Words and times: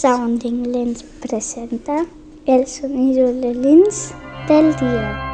Sounding 0.00 0.70
Lens 0.70 1.02
presenta 1.02 2.06
el 2.46 2.68
sonidos 2.68 3.34
de 3.40 3.52
Lins 3.52 4.14
del 4.46 4.76
dia. 4.76 5.27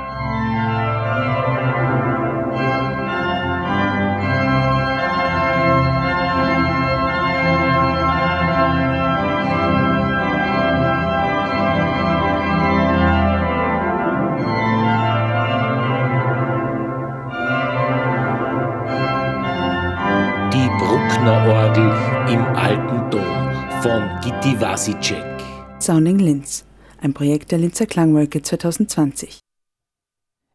Gitti 24.45 24.61
Vasicek. 24.61 25.41
Sounding 25.81 26.19
Linz, 26.19 26.67
ein 27.01 27.15
Projekt 27.15 27.51
der 27.51 27.57
Linzer 27.57 27.87
Klangwolke 27.87 28.43
2020. 28.43 29.41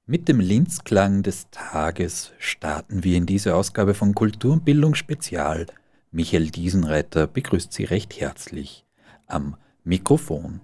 Mit 0.06 0.28
dem 0.28 0.40
Linzklang 0.40 1.24
des 1.24 1.48
Tages 1.50 2.32
starten 2.38 3.04
wir 3.04 3.18
in 3.18 3.26
diese 3.26 3.56
Ausgabe 3.56 3.96
von 3.96 4.14
Kultur 4.14 4.54
und 4.54 4.64
Bildung 4.64 4.94
Spezial. 4.94 5.66
Michael 6.12 6.52
Diesenreiter 6.52 7.26
begrüßt 7.26 7.74
Sie 7.74 7.86
recht 7.86 8.20
herzlich 8.20 8.86
am 9.26 9.56
Mikrofon. 9.84 10.62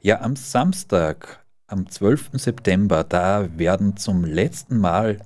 Ja, 0.00 0.20
am 0.20 0.36
Samstag, 0.36 1.44
am 1.66 1.90
12. 1.90 2.30
September, 2.34 3.02
da 3.02 3.48
werden 3.58 3.96
zum 3.96 4.24
letzten 4.24 4.78
Mal 4.78 5.18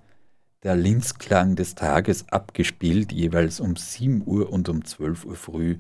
der 0.65 0.75
Linzklang 0.75 1.57
des 1.57 1.75
Tages 1.75 2.25
abgespielt, 2.31 3.13
jeweils 3.13 3.61
um 3.61 3.77
7 3.77 4.23
Uhr 4.27 4.51
und 4.51 4.69
um 4.69 4.85
12 4.85 5.27
Uhr 5.27 5.37
früh, 5.37 5.77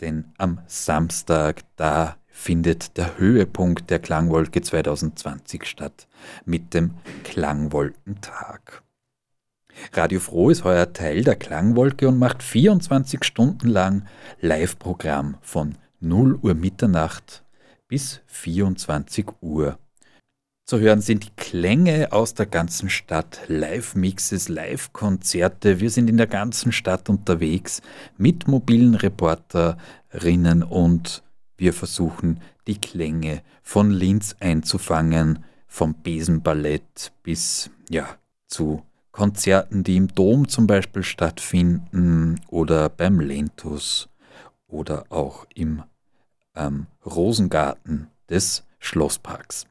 denn 0.00 0.26
am 0.38 0.60
Samstag, 0.66 1.62
da 1.76 2.16
findet 2.28 2.96
der 2.96 3.18
Höhepunkt 3.18 3.90
der 3.90 3.98
Klangwolke 3.98 4.62
2020 4.62 5.66
statt, 5.66 6.06
mit 6.44 6.72
dem 6.72 6.92
Klangwolkentag. 7.24 8.84
Radio 9.92 10.20
Froh 10.20 10.50
ist 10.50 10.64
heuer 10.64 10.92
Teil 10.92 11.24
der 11.24 11.36
Klangwolke 11.36 12.08
und 12.08 12.18
macht 12.18 12.42
24 12.42 13.24
Stunden 13.24 13.68
lang 13.68 14.06
Live-Programm 14.40 15.36
von 15.40 15.74
0 16.00 16.38
Uhr 16.42 16.54
Mitternacht 16.54 17.44
bis 17.88 18.20
24 18.26 19.26
Uhr. 19.40 19.78
Zu 20.68 20.80
hören 20.80 21.00
sind 21.00 21.24
die 21.24 21.34
Klänge 21.34 22.12
aus 22.12 22.34
der 22.34 22.44
ganzen 22.44 22.90
Stadt, 22.90 23.40
Live-Mixes, 23.48 24.50
Live-Konzerte. 24.50 25.80
Wir 25.80 25.88
sind 25.88 26.10
in 26.10 26.18
der 26.18 26.26
ganzen 26.26 26.72
Stadt 26.72 27.08
unterwegs 27.08 27.80
mit 28.18 28.46
mobilen 28.48 28.94
Reporterinnen 28.94 30.62
und 30.62 31.22
wir 31.56 31.72
versuchen 31.72 32.42
die 32.66 32.78
Klänge 32.78 33.40
von 33.62 33.90
Linz 33.90 34.36
einzufangen, 34.40 35.42
vom 35.66 35.94
Besenballett 36.02 37.12
bis 37.22 37.70
ja, 37.88 38.06
zu 38.46 38.82
Konzerten, 39.10 39.84
die 39.84 39.96
im 39.96 40.08
Dom 40.08 40.48
zum 40.48 40.66
Beispiel 40.66 41.02
stattfinden 41.02 42.42
oder 42.48 42.90
beim 42.90 43.20
Lentus 43.20 44.10
oder 44.66 45.06
auch 45.08 45.46
im 45.54 45.82
ähm, 46.54 46.88
Rosengarten 47.06 48.08
des 48.28 48.64
Schlossparks. 48.78 49.66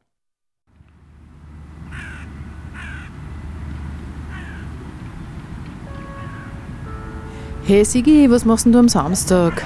Hey 7.68 7.84
Sigi, 7.84 8.32
was 8.32 8.46
machst 8.46 8.66
du 8.66 8.80
am 8.80 8.88
Samstag? 8.88 9.62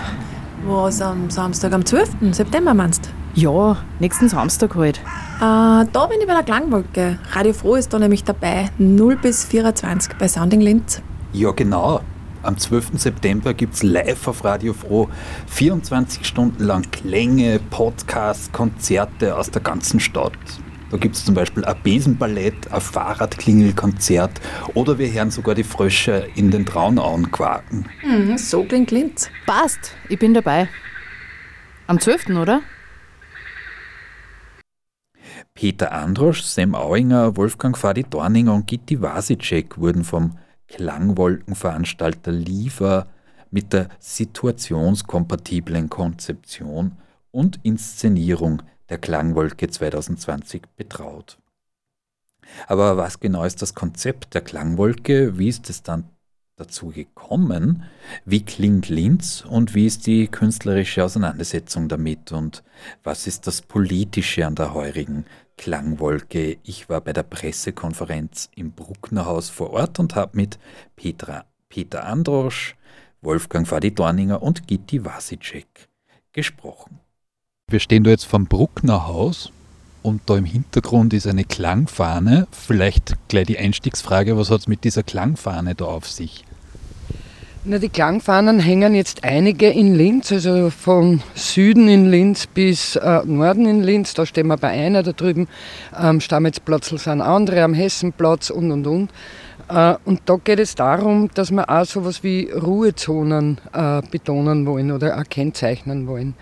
Was 0.66 1.04
am 1.04 1.30
Samstag, 1.30 1.72
am 1.72 1.86
12. 1.86 2.34
September 2.34 2.74
meinst 2.74 3.12
Ja, 3.36 3.78
nächsten 4.00 4.28
Samstag 4.28 4.74
halt. 4.74 4.98
Äh, 4.98 5.06
da 5.40 6.08
bin 6.10 6.20
ich 6.20 6.26
bei 6.26 6.34
der 6.34 6.42
Klangwolke. 6.42 7.20
Radio 7.34 7.54
Froh 7.54 7.76
ist 7.76 7.94
da 7.94 8.00
nämlich 8.00 8.24
dabei, 8.24 8.72
0 8.80 9.18
bis 9.18 9.46
24 9.46 10.16
bei 10.16 10.28
Sounding 10.28 10.62
Linz. 10.62 11.00
Ja, 11.32 11.52
genau. 11.52 12.02
Am 12.42 12.58
12. 12.58 12.94
September 12.96 13.54
gibt 13.54 13.76
es 13.76 13.84
live 13.84 14.28
auf 14.28 14.44
Radio 14.44 14.74
Froh 14.74 15.08
24 15.46 16.26
Stunden 16.26 16.64
lang 16.64 16.90
Klänge, 16.90 17.60
Podcasts, 17.70 18.52
Konzerte 18.52 19.38
aus 19.38 19.52
der 19.52 19.62
ganzen 19.62 20.00
Stadt. 20.00 20.32
Da 20.92 20.98
gibt 20.98 21.16
es 21.16 21.24
zum 21.24 21.36
Beispiel 21.36 21.64
ein 21.64 21.82
Besenballett, 21.84 22.70
ein 22.70 22.82
Fahrradklingelkonzert 22.82 24.42
oder 24.74 25.00
wir 25.00 25.10
hören 25.10 25.32
sogar 25.32 25.56
die 25.56 25.64
Frösche 25.64 26.28
in 26.36 26.52
den 26.52 26.66
Traunauen 26.66 27.32
quaken. 27.32 27.86
Mhm, 28.04 28.38
so 28.38 28.66
klingt 28.66 28.92
Linz. 28.92 29.30
Passt, 29.46 29.96
ich 30.10 30.20
bin 30.20 30.34
dabei. 30.34 30.68
Am 31.88 31.98
12., 31.98 32.32
oder? 32.32 32.62
Peter 35.54 35.94
Androsch, 35.94 36.42
Sam 36.42 36.76
Auinger, 36.76 37.38
Wolfgang 37.38 37.78
Fadi 37.78 38.04
Dorninger 38.04 38.54
und 38.54 38.68
Gitti 38.68 39.02
Vasicek 39.02 39.78
wurden 39.78 40.04
vom 40.04 40.38
Klangwolkenveranstalter 40.68 42.34
Liefer 42.34 43.08
mit 43.50 43.72
der 43.72 43.88
situationskompatiblen 44.00 45.90
Konzeption 45.90 46.98
und 47.32 47.60
Inszenierung 47.64 48.62
der 48.92 48.98
Klangwolke 48.98 49.70
2020 49.70 50.64
betraut. 50.76 51.40
Aber 52.68 52.98
was 52.98 53.22
genau 53.22 53.46
ist 53.46 53.62
das 53.62 53.74
Konzept 53.74 54.34
der 54.34 54.42
Klangwolke? 54.42 55.38
Wie 55.38 55.48
ist 55.48 55.70
es 55.70 55.82
dann 55.82 56.10
dazu 56.58 56.90
gekommen? 56.90 57.84
Wie 58.26 58.44
klingt 58.44 58.90
Linz 58.90 59.46
und 59.48 59.74
wie 59.74 59.86
ist 59.86 60.08
die 60.08 60.28
künstlerische 60.28 61.06
Auseinandersetzung 61.06 61.88
damit? 61.88 62.34
Und 62.34 62.64
was 63.02 63.28
ist 63.28 63.48
das 63.48 63.62
Politische 63.62 64.46
an 64.46 64.56
der 64.56 64.74
heurigen 64.74 65.26
Klangwolke? 65.56 66.58
Ich 66.64 66.90
war 66.90 67.00
bei 67.00 67.14
der 67.14 67.24
Pressekonferenz 67.24 68.50
im 68.56 68.74
Brucknerhaus 68.74 69.50
vor 69.50 69.72
Ort 69.72 70.00
und 70.00 70.16
habe 70.16 70.36
mit 70.36 70.60
Petra, 70.98 71.46
Peter 71.70 72.04
Androsch, 72.04 72.76
Wolfgang 73.22 73.66
Fadi 73.66 73.96
Dorninger 73.96 74.44
und 74.44 74.68
Gitti 74.68 75.06
Vasicek 75.06 75.88
gesprochen. 76.34 77.00
Wir 77.72 77.80
stehen 77.80 78.04
da 78.04 78.10
jetzt 78.10 78.26
vom 78.26 78.48
Bruckner 78.48 79.08
Haus 79.08 79.50
und 80.04 80.24
da 80.26 80.36
im 80.36 80.44
Hintergrund 80.44 81.14
ist 81.14 81.26
eine 81.26 81.46
Klangfahne. 81.46 82.48
Vielleicht 82.52 83.16
gleich 83.30 83.48
die 83.48 83.58
Einstiegsfrage, 83.58 84.38
was 84.38 84.52
hat 84.52 84.60
es 84.60 84.68
mit 84.68 84.84
dieser 84.84 85.04
Klangfahne 85.04 85.74
da 85.74 85.86
auf 85.86 86.06
sich? 86.06 86.44
Na, 87.64 87.78
die 87.78 87.88
Klangfahnen 87.88 88.60
hängen 88.60 88.94
jetzt 88.94 89.24
einige 89.24 89.70
in 89.70 89.96
Linz, 89.96 90.34
also 90.34 90.70
von 90.70 91.22
Süden 91.34 91.88
in 91.88 92.12
Linz 92.12 92.46
bis 92.46 92.98
äh, 92.98 93.22
Norden 93.24 93.66
in 93.66 93.84
Linz. 93.84 94.16
Da 94.16 94.26
stehen 94.26 94.48
wir 94.48 94.58
bei 94.58 94.68
einer, 94.68 95.02
da 95.02 95.14
drüben 95.14 95.48
am 95.94 96.20
Stammetzplatz 96.20 96.90
sind 96.90 97.22
andere, 97.22 97.64
am 97.64 97.74
Hessenplatz 97.74 98.50
und 98.50 98.70
und 98.72 98.86
und. 98.86 99.12
Äh, 99.70 99.96
und 100.04 100.24
da 100.26 100.36
geht 100.44 100.60
es 100.60 100.76
darum, 100.76 101.30
dass 101.36 101.52
wir 101.52 101.70
auch 101.70 101.86
sowas 101.86 102.22
wie 102.22 102.50
Ruhezonen 102.52 103.60
äh, 103.72 104.02
betonen 104.12 104.66
wollen 104.66 104.92
oder 104.92 105.18
auch 105.18 105.30
kennzeichnen 105.30 106.06
wollen. 106.06 106.34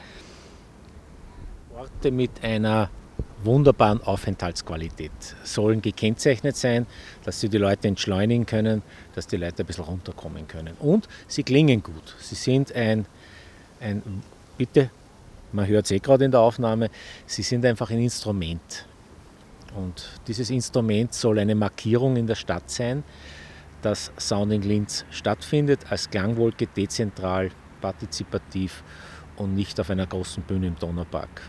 Orte 1.99 2.11
mit 2.11 2.31
einer 2.45 2.89
wunderbaren 3.43 4.01
Aufenthaltsqualität 4.01 5.11
sollen 5.43 5.81
gekennzeichnet 5.81 6.55
sein, 6.55 6.85
dass 7.25 7.41
sie 7.41 7.49
die 7.49 7.57
Leute 7.57 7.89
entschleunigen 7.89 8.45
können, 8.45 8.83
dass 9.15 9.27
die 9.27 9.35
Leute 9.35 9.63
ein 9.63 9.65
bisschen 9.65 9.83
runterkommen 9.83 10.47
können. 10.47 10.75
Und 10.79 11.09
sie 11.27 11.43
klingen 11.43 11.83
gut. 11.83 12.15
Sie 12.21 12.35
sind 12.35 12.73
ein, 12.73 13.05
ein 13.81 14.01
bitte, 14.57 14.91
man 15.51 15.67
hört 15.67 15.85
es 15.85 15.91
eh 15.91 15.99
gerade 15.99 16.23
in 16.23 16.31
der 16.31 16.39
Aufnahme, 16.39 16.89
sie 17.25 17.41
sind 17.41 17.65
einfach 17.65 17.89
ein 17.89 17.99
Instrument. 17.99 18.85
Und 19.75 20.21
dieses 20.25 20.49
Instrument 20.51 21.13
soll 21.13 21.37
eine 21.39 21.55
Markierung 21.55 22.15
in 22.15 22.27
der 22.27 22.35
Stadt 22.35 22.71
sein, 22.71 23.03
dass 23.81 24.13
Sounding 24.17 24.61
Linz 24.61 25.03
stattfindet, 25.11 25.81
als 25.89 26.09
Klangwolke 26.09 26.65
dezentral, 26.67 27.51
partizipativ 27.81 28.83
und 29.35 29.53
nicht 29.53 29.77
auf 29.81 29.89
einer 29.89 30.07
großen 30.07 30.43
Bühne 30.43 30.67
im 30.67 30.79
Donaupark. 30.79 31.41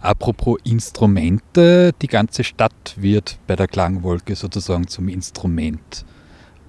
Apropos 0.00 0.58
Instrumente, 0.64 1.92
die 2.00 2.06
ganze 2.06 2.44
Stadt 2.44 2.94
wird 2.96 3.38
bei 3.46 3.56
der 3.56 3.66
Klangwolke 3.66 4.36
sozusagen 4.36 4.86
zum 4.86 5.08
Instrument, 5.08 6.04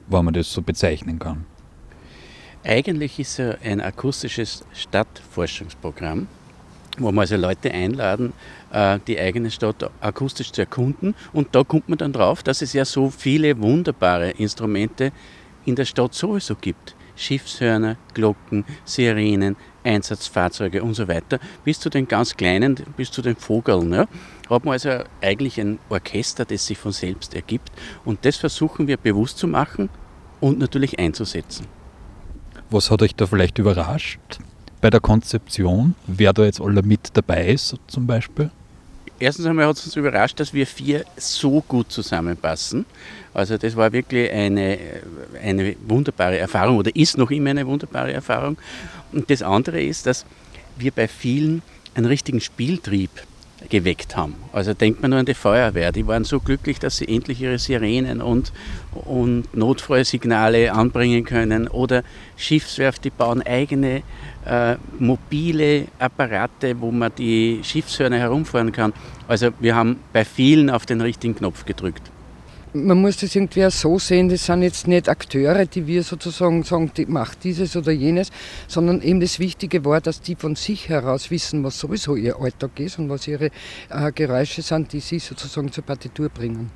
wenn 0.08 0.26
man 0.26 0.34
das 0.34 0.52
so 0.52 0.62
bezeichnen 0.62 1.20
kann. 1.20 1.46
Eigentlich 2.64 3.20
ist 3.20 3.40
es 3.40 3.56
ein 3.64 3.80
akustisches 3.80 4.66
Stadtforschungsprogramm, 4.74 6.28
wo 6.98 7.12
wir 7.12 7.22
also 7.22 7.38
Leute 7.38 7.72
einladen, 7.72 8.34
äh, 8.72 9.00
die 9.08 9.18
eigene 9.18 9.50
Stadt 9.50 9.90
akustisch 10.02 10.52
zu 10.52 10.62
erkunden. 10.62 11.16
Und 11.32 11.56
da 11.56 11.64
kommt 11.64 11.88
man 11.88 11.98
dann 11.98 12.12
drauf, 12.12 12.44
dass 12.44 12.62
es 12.62 12.74
ja 12.74 12.84
so 12.84 13.10
viele 13.10 13.62
wunderbare 13.62 14.32
Instrumente 14.32 15.12
in 15.66 15.76
der 15.76 15.86
Stadt 15.86 16.14
sowieso 16.14 16.56
gibt. 16.56 16.96
Schiffshörner, 17.16 17.98
Glocken, 18.14 18.66
Sirenen, 18.86 19.56
Einsatzfahrzeuge 19.84 20.84
und 20.84 20.94
so 20.94 21.08
weiter, 21.08 21.40
bis 21.64 21.80
zu 21.80 21.90
den 21.90 22.08
ganz 22.08 22.36
kleinen, 22.36 22.76
bis 22.98 23.12
zu 23.12 23.22
den 23.22 23.36
Vogeln. 23.36 23.94
Ja, 23.94 24.08
hat 24.50 24.66
man 24.66 24.74
also 24.74 25.04
eigentlich 25.22 25.60
ein 25.60 25.80
Orchester, 25.90 26.46
das 26.46 26.66
sich 26.66 26.78
von 26.78 26.92
selbst 26.92 27.34
ergibt. 27.34 27.72
Und 28.06 28.26
das 28.26 28.38
versuchen 28.38 28.88
wir 28.88 28.98
bewusst 28.98 29.38
zu 29.38 29.48
machen 29.48 29.90
und 30.40 30.60
natürlich 30.60 31.00
einzusetzen. 31.00 31.68
Was 32.70 32.92
hat 32.92 33.02
euch 33.02 33.16
da 33.16 33.26
vielleicht 33.26 33.58
überrascht? 33.58 34.40
bei 34.82 34.90
der 34.90 35.00
Konzeption, 35.00 35.96
wer 36.08 36.34
da 36.34 36.44
jetzt 36.44 36.62
alle 36.62 36.82
mit 36.84 37.10
dabei 37.14 37.48
ist 37.48 37.76
zum 37.88 38.08
Beispiel? 38.08 38.52
Erstens 39.20 39.46
einmal 39.46 39.68
hat 39.68 39.76
es 39.78 39.86
uns 39.86 39.96
überrascht, 39.98 40.40
dass 40.40 40.54
wir 40.54 40.66
vier 40.66 41.04
so 41.18 41.62
gut 41.62 41.92
zusammenpassen. 41.92 42.86
Also 43.34 43.58
das 43.58 43.76
war 43.76 43.92
wirklich 43.92 44.32
eine, 44.32 44.80
eine 45.44 45.76
wunderbare 45.86 46.38
Erfahrung 46.38 46.78
oder 46.78 46.96
ist 46.96 47.18
noch 47.18 47.30
immer 47.30 47.50
eine 47.50 47.68
wunderbare 47.68 48.14
Erfahrung. 48.14 48.58
Und 49.12 49.30
das 49.30 49.42
andere 49.42 49.82
ist, 49.82 50.06
dass 50.06 50.26
wir 50.78 50.92
bei 50.92 51.08
vielen 51.08 51.62
einen 51.96 52.06
richtigen 52.06 52.40
Spieltrieb 52.40 53.10
geweckt 53.68 54.16
haben. 54.16 54.36
Also 54.54 54.74
denkt 54.74 55.02
man 55.02 55.12
nur 55.12 55.20
an 55.20 55.26
die 55.26 55.34
Feuerwehr. 55.34 55.92
Die 55.92 56.08
waren 56.08 56.24
so 56.24 56.40
glücklich, 56.40 56.80
dass 56.80 56.98
sie 56.98 57.08
endlich 57.08 57.42
ihre 57.42 57.60
Sirenen 57.60 58.22
und, 58.22 58.54
und 58.94 59.54
Notfallsignale 59.56 60.72
anbringen 60.72 61.26
können. 61.26 61.68
Oder 61.68 62.04
Schiffswerft, 62.38 63.04
die 63.04 63.10
bauen 63.10 63.42
eigene 63.42 64.04
äh, 64.46 64.76
mobile 64.98 65.88
Apparate, 66.00 66.80
wo 66.80 66.92
man 66.92 67.12
die 67.18 67.60
Schiffshörner 67.64 68.18
herumfahren 68.18 68.72
kann. 68.72 68.94
Also 69.28 69.50
wir 69.60 69.76
haben 69.76 69.98
bei 70.14 70.24
vielen 70.24 70.70
auf 70.70 70.86
den 70.86 71.02
richtigen 71.02 71.36
Knopf 71.36 71.66
gedrückt 71.66 72.12
man 72.74 73.02
muss 73.02 73.18
das 73.18 73.36
irgendwie 73.36 73.66
auch 73.66 73.72
so 73.72 73.98
sehen, 74.00 74.30
das 74.30 74.46
sind 74.46 74.62
jetzt 74.62 74.88
nicht 74.88 75.10
Akteure, 75.10 75.66
die 75.66 75.88
wir 75.88 76.04
sozusagen 76.04 76.64
sagen, 76.64 76.92
die 76.96 77.06
macht 77.06 77.44
dieses 77.44 77.76
oder 77.76 77.92
jenes, 77.92 78.32
sondern 78.68 79.02
eben 79.02 79.20
das 79.20 79.40
Wichtige 79.40 79.84
war, 79.86 80.02
dass 80.02 80.22
die 80.22 80.36
von 80.36 80.56
sich 80.56 80.90
heraus 80.90 81.32
wissen, 81.32 81.64
was 81.64 81.80
sowieso 81.80 82.16
ihr 82.16 82.40
Alltag 82.40 82.80
ist 82.80 83.00
und 83.00 83.10
was 83.10 83.28
ihre 83.28 83.50
äh, 83.90 84.12
Geräusche 84.14 84.62
sind, 84.62 84.94
die 84.94 85.00
sie 85.00 85.20
sozusagen 85.20 85.72
zur 85.72 85.84
Partitur 85.84 86.30
bringen. 86.30 86.72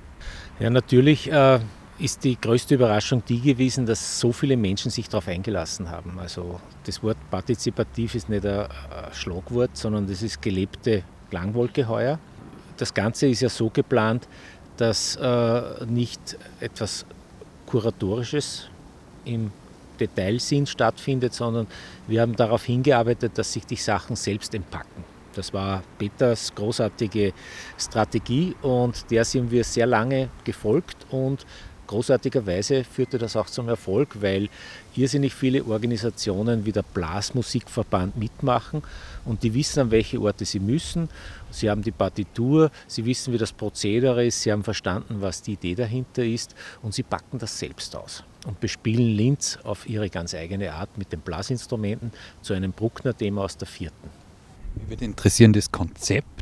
Ja, 0.60 0.70
natürlich 0.70 1.32
äh, 1.32 1.60
ist 2.00 2.24
die 2.24 2.40
größte 2.40 2.76
Überraschung 2.76 3.24
die 3.28 3.40
gewesen, 3.40 3.86
dass 3.86 4.20
so 4.20 4.32
viele 4.32 4.58
Menschen 4.58 4.90
sich 4.92 5.08
darauf 5.08 5.28
eingelassen 5.28 5.90
haben. 5.90 6.18
Also 6.20 6.60
das 6.86 7.04
Wort 7.04 7.18
partizipativ 7.30 8.16
ist 8.16 8.30
nicht 8.30 8.46
ein 8.46 8.68
Schlagwort, 9.14 9.72
sondern 9.74 10.08
das 10.08 10.22
ist 10.22 10.42
gelebte 10.42 11.04
Klangwolke 11.30 11.88
heuer. 11.88 12.20
Das 12.78 12.94
Ganze 12.94 13.28
ist 13.28 13.42
ja 13.42 13.50
so 13.50 13.70
geplant, 13.70 14.28
dass 14.78 15.16
äh, 15.16 15.86
nicht 15.86 16.38
etwas 16.60 17.06
Kuratorisches 17.66 18.70
im 19.26 19.52
Detailsinn 20.00 20.66
stattfindet, 20.66 21.34
sondern 21.34 21.68
wir 22.08 22.22
haben 22.22 22.36
darauf 22.36 22.64
hingearbeitet, 22.66 23.38
dass 23.38 23.54
sich 23.54 23.66
die 23.66 23.76
Sachen 23.76 24.16
selbst 24.16 24.54
entpacken. 24.54 25.04
Das 25.36 25.54
war 25.54 25.84
Peters 25.98 26.54
großartige 26.54 27.34
Strategie 27.78 28.56
und 28.62 29.10
der 29.10 29.26
sind 29.26 29.50
wir 29.50 29.64
sehr 29.64 29.88
lange 29.88 30.30
gefolgt 30.44 30.98
und 31.10 31.46
großartigerweise 31.94 32.84
führte 32.84 33.20
das 33.20 33.36
auch 33.36 33.46
zum 33.46 33.70
Erfolg, 33.70 34.20
weil 34.20 34.50
irrsinnig 34.96 35.36
viele 35.36 35.64
Organisationen 35.64 36.66
wie 36.66 36.72
der 36.72 36.82
Blasmusikverband 36.82 38.18
mitmachen 38.18 38.82
und 39.26 39.44
die 39.44 39.54
wissen, 39.54 39.82
an 39.82 39.92
welche 39.92 40.20
Orte 40.20 40.44
sie 40.44 40.60
müssen. 40.60 41.08
Sie 41.52 41.70
haben 41.70 41.84
die 41.84 41.92
Partitur, 41.92 42.72
sie 42.88 43.06
wissen, 43.06 43.32
wie 43.32 43.38
das 43.38 43.52
Prozedere 43.52 44.26
ist, 44.26 44.42
sie 44.42 44.52
haben 44.52 44.64
verstanden, 44.64 45.18
was 45.20 45.44
die 45.44 45.54
Idee 45.54 45.76
dahinter 45.76 46.26
ist 46.26 46.56
und 46.82 46.96
sie 46.96 47.04
packen 47.04 47.38
das 47.38 47.60
selbst 47.60 47.96
aus 47.96 48.24
und 48.48 48.60
bespielen 48.60 49.16
Linz 49.16 49.60
auf 49.64 49.88
ihre 49.88 50.10
ganz 50.10 50.34
eigene 50.34 50.74
Art 50.74 50.98
mit 50.98 51.12
den 51.12 51.20
Blasinstrumenten 51.20 52.12
zu 52.42 52.56
einem 52.56 52.72
Bruckner-Thema 52.72 53.44
aus 53.44 53.56
der 53.56 53.68
vierten. 53.68 54.10
Mich 54.76 54.90
würde 54.90 55.06
interessieren, 55.06 55.54
das 55.54 55.72
Konzept 55.72 56.33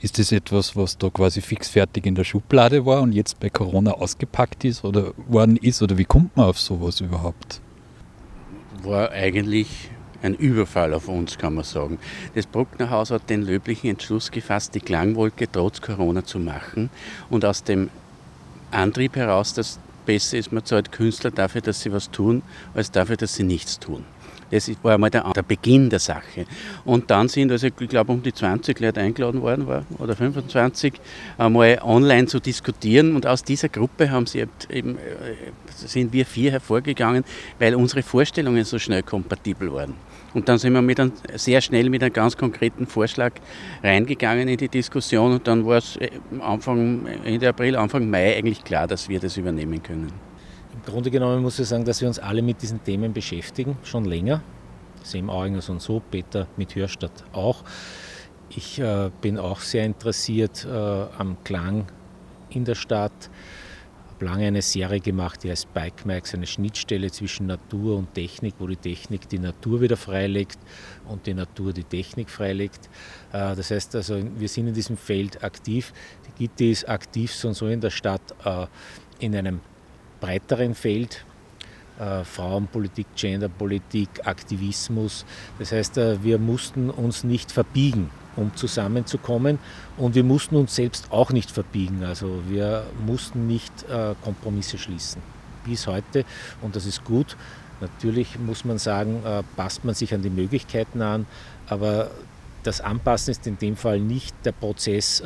ist 0.00 0.18
das 0.18 0.32
etwas, 0.32 0.76
was 0.76 0.96
da 0.96 1.10
quasi 1.10 1.40
fixfertig 1.40 2.06
in 2.06 2.14
der 2.14 2.24
Schublade 2.24 2.86
war 2.86 3.02
und 3.02 3.12
jetzt 3.12 3.40
bei 3.40 3.50
Corona 3.50 3.92
ausgepackt 3.92 4.64
ist 4.64 4.84
oder 4.84 5.12
worden 5.16 5.56
ist? 5.56 5.82
Oder 5.82 5.98
wie 5.98 6.04
kommt 6.04 6.36
man 6.36 6.46
auf 6.46 6.60
sowas 6.60 7.00
überhaupt? 7.00 7.60
War 8.82 9.10
eigentlich 9.10 9.90
ein 10.22 10.34
Überfall 10.34 10.94
auf 10.94 11.08
uns, 11.08 11.38
kann 11.38 11.54
man 11.54 11.64
sagen. 11.64 11.98
Das 12.34 12.46
Bruckner 12.46 12.90
Haus 12.90 13.10
hat 13.10 13.28
den 13.30 13.42
löblichen 13.42 13.90
Entschluss 13.90 14.30
gefasst, 14.30 14.74
die 14.74 14.80
Klangwolke 14.80 15.50
trotz 15.50 15.80
Corona 15.80 16.24
zu 16.24 16.38
machen 16.38 16.90
und 17.30 17.44
aus 17.44 17.64
dem 17.64 17.90
Antrieb 18.70 19.16
heraus, 19.16 19.54
dass 19.54 19.78
besser 20.06 20.38
ist, 20.38 20.52
man 20.52 20.64
zahlt 20.64 20.90
Künstler 20.92 21.30
dafür, 21.30 21.60
dass 21.60 21.82
sie 21.82 21.92
was 21.92 22.10
tun, 22.10 22.42
als 22.74 22.90
dafür, 22.90 23.16
dass 23.16 23.34
sie 23.34 23.44
nichts 23.44 23.78
tun. 23.78 24.04
Das 24.50 24.70
war 24.82 24.94
einmal 24.94 25.10
der, 25.10 25.30
der, 25.32 25.42
Beginn 25.42 25.90
der 25.90 25.98
Sache. 25.98 26.46
Und 26.84 27.10
dann 27.10 27.28
sind 27.28 27.50
also, 27.52 27.66
ich 27.66 27.88
glaube, 27.88 28.12
um 28.12 28.22
die 28.22 28.32
20 28.32 28.78
Leute 28.80 29.00
eingeladen 29.00 29.42
worden, 29.42 29.66
war, 29.66 29.84
oder 29.98 30.16
25, 30.16 30.94
einmal 31.36 31.78
online 31.82 32.26
zu 32.26 32.40
diskutieren. 32.40 33.14
Und 33.14 33.26
aus 33.26 33.44
dieser 33.44 33.68
Gruppe 33.68 34.10
haben 34.10 34.26
sie 34.26 34.44
eben, 34.70 34.96
äh, 34.96 35.00
sind 35.74 36.12
wir 36.12 36.24
vier 36.24 36.52
hervorgegangen, 36.52 37.24
weil 37.58 37.74
unsere 37.74 38.02
Vorstellungen 38.02 38.64
so 38.64 38.78
schnell 38.78 39.02
kompatibel 39.02 39.72
waren. 39.72 39.94
Und 40.34 40.48
dann 40.48 40.58
sind 40.58 40.72
wir 40.72 40.82
mit 40.82 41.00
einem, 41.00 41.12
sehr 41.34 41.60
schnell 41.60 41.88
mit 41.88 42.02
einem 42.02 42.12
ganz 42.12 42.36
konkreten 42.36 42.86
Vorschlag 42.86 43.32
reingegangen 43.82 44.48
in 44.48 44.58
die 44.58 44.68
Diskussion 44.68 45.32
und 45.32 45.46
dann 45.48 45.64
war 45.66 45.78
es 45.78 45.96
äh, 45.96 46.10
Anfang, 46.40 47.06
Ende 47.24 47.48
April, 47.48 47.76
Anfang 47.76 48.08
Mai 48.08 48.36
eigentlich 48.36 48.62
klar, 48.62 48.86
dass 48.86 49.08
wir 49.08 49.20
das 49.20 49.36
übernehmen 49.36 49.82
können. 49.82 50.27
Grunde 50.88 51.10
genommen 51.10 51.42
muss 51.42 51.58
ich 51.58 51.68
sagen, 51.68 51.84
dass 51.84 52.00
wir 52.00 52.08
uns 52.08 52.18
alle 52.18 52.40
mit 52.40 52.62
diesen 52.62 52.82
Themen 52.82 53.12
beschäftigen, 53.12 53.76
schon 53.82 54.06
länger. 54.06 54.42
Sam 55.02 55.28
Auringers 55.28 55.68
und 55.68 55.82
so, 55.82 56.00
Peter 56.00 56.46
mit 56.56 56.74
Hörstadt 56.74 57.24
auch. 57.32 57.62
Ich 58.48 58.78
äh, 58.78 59.10
bin 59.20 59.38
auch 59.38 59.60
sehr 59.60 59.84
interessiert 59.84 60.64
äh, 60.64 60.70
am 60.72 61.36
Klang 61.44 61.86
in 62.48 62.64
der 62.64 62.74
Stadt. 62.74 63.12
Ich 63.20 64.14
habe 64.14 64.24
lange 64.24 64.46
eine 64.46 64.62
Serie 64.62 65.00
gemacht, 65.00 65.44
die 65.44 65.50
heißt 65.50 65.72
Bike 65.74 66.06
Max, 66.06 66.34
eine 66.34 66.46
Schnittstelle 66.46 67.10
zwischen 67.10 67.46
Natur 67.46 67.98
und 67.98 68.14
Technik, 68.14 68.54
wo 68.58 68.66
die 68.66 68.76
Technik 68.76 69.28
die 69.28 69.38
Natur 69.38 69.82
wieder 69.82 69.96
freilegt 69.96 70.58
und 71.06 71.26
die 71.26 71.34
Natur 71.34 71.72
die 71.74 71.84
Technik 71.84 72.30
freilegt. 72.30 72.88
Äh, 73.32 73.54
das 73.54 73.70
heißt 73.70 73.94
also, 73.94 74.20
wir 74.38 74.48
sind 74.48 74.68
in 74.68 74.74
diesem 74.74 74.96
Feld 74.96 75.44
aktiv. 75.44 75.92
Die 76.26 76.46
Gitti 76.46 76.70
ist 76.72 76.88
aktiv 76.88 77.32
so 77.34 77.48
und 77.48 77.54
so 77.54 77.68
in 77.68 77.82
der 77.82 77.90
Stadt 77.90 78.34
äh, 78.44 78.66
in 79.20 79.36
einem 79.36 79.60
breiteren 80.20 80.74
Feld. 80.74 81.24
Äh, 81.98 82.22
Frauenpolitik, 82.22 83.08
Genderpolitik, 83.16 84.08
Aktivismus. 84.24 85.24
Das 85.58 85.72
heißt, 85.72 85.98
äh, 85.98 86.22
wir 86.22 86.38
mussten 86.38 86.90
uns 86.90 87.24
nicht 87.24 87.50
verbiegen, 87.50 88.10
um 88.36 88.54
zusammenzukommen 88.54 89.58
und 89.96 90.14
wir 90.14 90.22
mussten 90.22 90.54
uns 90.54 90.76
selbst 90.76 91.10
auch 91.10 91.32
nicht 91.32 91.50
verbiegen. 91.50 92.04
Also 92.04 92.40
wir 92.46 92.86
mussten 93.04 93.48
nicht 93.48 93.72
äh, 93.90 94.14
Kompromisse 94.22 94.78
schließen. 94.78 95.20
Bis 95.64 95.88
heute 95.88 96.24
und 96.62 96.76
das 96.76 96.86
ist 96.86 97.02
gut. 97.02 97.36
Natürlich 97.80 98.38
muss 98.38 98.64
man 98.64 98.78
sagen, 98.78 99.22
passt 99.54 99.84
man 99.84 99.94
sich 99.94 100.12
an 100.12 100.20
die 100.20 100.30
Möglichkeiten 100.30 101.00
an, 101.00 101.26
aber 101.68 102.10
das 102.64 102.80
Anpassen 102.80 103.30
ist 103.30 103.46
in 103.46 103.56
dem 103.56 103.76
Fall 103.76 104.00
nicht 104.00 104.34
der 104.44 104.50
Prozess, 104.50 105.22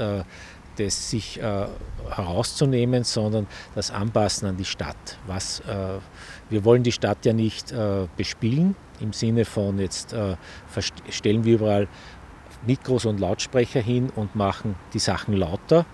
das 0.77 1.11
sich 1.11 1.41
äh, 1.41 1.67
herauszunehmen, 2.09 3.05
sondern 3.05 3.47
das 3.75 3.91
Anpassen 3.91 4.49
an 4.49 4.57
die 4.57 4.65
Stadt. 4.65 5.19
Was, 5.27 5.61
äh, 5.61 5.99
wir 6.51 6.65
wollen 6.65 6.83
die 6.83 6.93
Stadt 6.93 7.25
ja 7.25 7.33
nicht 7.33 7.73
äh, 7.73 8.07
bespielen 8.17 8.75
im 9.01 9.13
Sinne 9.13 9.45
von 9.45 9.79
jetzt 9.79 10.13
äh, 10.13 10.37
stellen 11.11 11.45
wir 11.45 11.55
überall 11.55 11.89
Mikros 12.67 13.05
und 13.05 13.21
Lautsprecher 13.21 13.81
hin 13.81 14.11
und 14.15 14.37
machen 14.37 14.77
die 14.95 15.01
Sachen 15.01 15.35
lauter, 15.35 15.85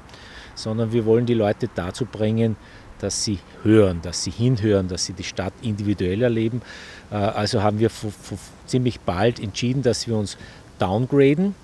sondern 0.54 0.92
wir 0.92 1.06
wollen 1.06 1.25
die 1.26 1.35
Leute 1.35 1.68
dazu 1.75 2.04
bringen, 2.04 2.56
dass 2.99 3.25
sie 3.25 3.38
hören, 3.62 4.00
dass 4.02 4.25
sie 4.25 4.30
hinhören, 4.30 4.88
dass 4.88 5.06
sie 5.06 5.12
die 5.12 5.25
Stadt 5.25 5.54
individuell 5.62 6.23
erleben. 6.23 6.62
Äh, 7.11 7.16
also 7.16 7.62
haben 7.62 7.78
wir 7.78 7.90
ziemlich 8.66 9.00
bald 9.00 9.40
entschieden, 9.40 9.82
dass 9.82 10.06
wir 10.06 10.16
uns 10.16 10.37
downgraden 10.78 11.54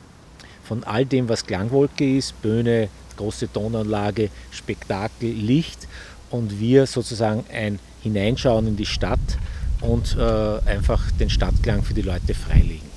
von 0.62 0.85
all 0.85 1.04
dem, 1.04 1.28
was 1.28 1.44
Klangwolke 1.44 2.16
ist, 2.16 2.40
Bühne, 2.40 2.88
große 3.16 3.52
Tonanlage, 3.52 4.30
Spektakel, 4.50 5.30
Licht 5.30 5.87
und 6.30 6.59
wir 6.61 6.87
sozusagen 6.87 7.44
ein 7.52 7.78
Hineinschauen 8.02 8.68
in 8.68 8.76
die 8.76 8.87
Stadt 8.87 9.38
und 9.80 10.16
äh, 10.16 10.71
einfach 10.71 11.11
den 11.12 11.30
Stadtklang 11.30 11.83
für 11.83 11.94
die 11.94 12.02
Leute 12.02 12.35
freilegen. 12.35 12.94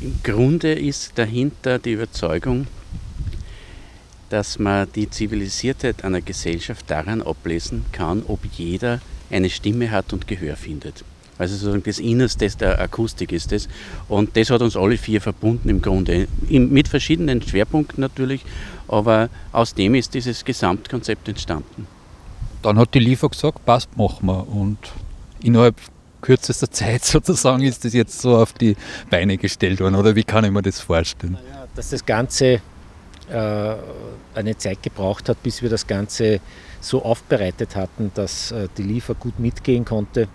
Im 0.00 0.18
Grunde 0.22 0.72
ist 0.72 1.12
dahinter 1.16 1.78
die 1.78 1.92
Überzeugung, 1.92 2.66
dass 4.30 4.58
man 4.58 4.90
die 4.94 5.10
Zivilisiertheit 5.10 6.04
einer 6.04 6.20
Gesellschaft 6.22 6.90
daran 6.90 7.20
ablesen 7.20 7.84
kann, 7.92 8.22
ob 8.22 8.40
jeder 8.56 9.00
eine 9.30 9.50
Stimme 9.50 9.90
hat 9.90 10.12
und 10.12 10.26
Gehör 10.26 10.56
findet. 10.56 11.04
Also 11.40 11.54
sozusagen 11.54 11.82
das 11.84 11.98
Innerste 11.98 12.46
der 12.50 12.78
Akustik 12.78 13.32
ist 13.32 13.50
das. 13.50 13.66
Und 14.08 14.36
das 14.36 14.50
hat 14.50 14.60
uns 14.60 14.76
alle 14.76 14.98
vier 14.98 15.22
verbunden 15.22 15.70
im 15.70 15.80
Grunde. 15.80 16.28
mit 16.50 16.86
verschiedenen 16.86 17.40
Schwerpunkten 17.40 18.02
natürlich, 18.02 18.44
aber 18.88 19.30
aus 19.50 19.72
dem 19.72 19.94
ist 19.94 20.12
dieses 20.12 20.44
Gesamtkonzept 20.44 21.28
entstanden. 21.28 21.86
Dann 22.60 22.78
hat 22.78 22.92
die 22.92 22.98
Liefer 22.98 23.30
gesagt, 23.30 23.64
passt, 23.64 23.96
machen 23.96 24.26
wir. 24.26 24.46
Und 24.48 24.76
innerhalb 25.42 25.76
kürzester 26.20 26.70
Zeit 26.70 27.04
sozusagen 27.06 27.62
ist 27.62 27.86
das 27.86 27.94
jetzt 27.94 28.20
so 28.20 28.36
auf 28.36 28.52
die 28.52 28.76
Beine 29.08 29.38
gestellt 29.38 29.80
worden. 29.80 29.94
Oder 29.94 30.14
wie 30.14 30.24
kann 30.24 30.44
ich 30.44 30.50
mir 30.50 30.60
das 30.60 30.78
vorstellen? 30.80 31.38
Naja, 31.42 31.66
dass 31.74 31.88
das 31.88 32.04
Ganze 32.04 32.60
äh, 33.30 33.74
eine 34.34 34.58
Zeit 34.58 34.82
gebraucht 34.82 35.30
hat, 35.30 35.42
bis 35.42 35.62
wir 35.62 35.70
das 35.70 35.86
Ganze 35.86 36.40
so 36.82 37.02
aufbereitet 37.02 37.76
hatten, 37.76 38.10
dass 38.14 38.52
äh, 38.52 38.68
die 38.76 38.82
Liefer 38.82 39.14
gut 39.14 39.38
mitgehen 39.38 39.86
konnte 39.86 40.28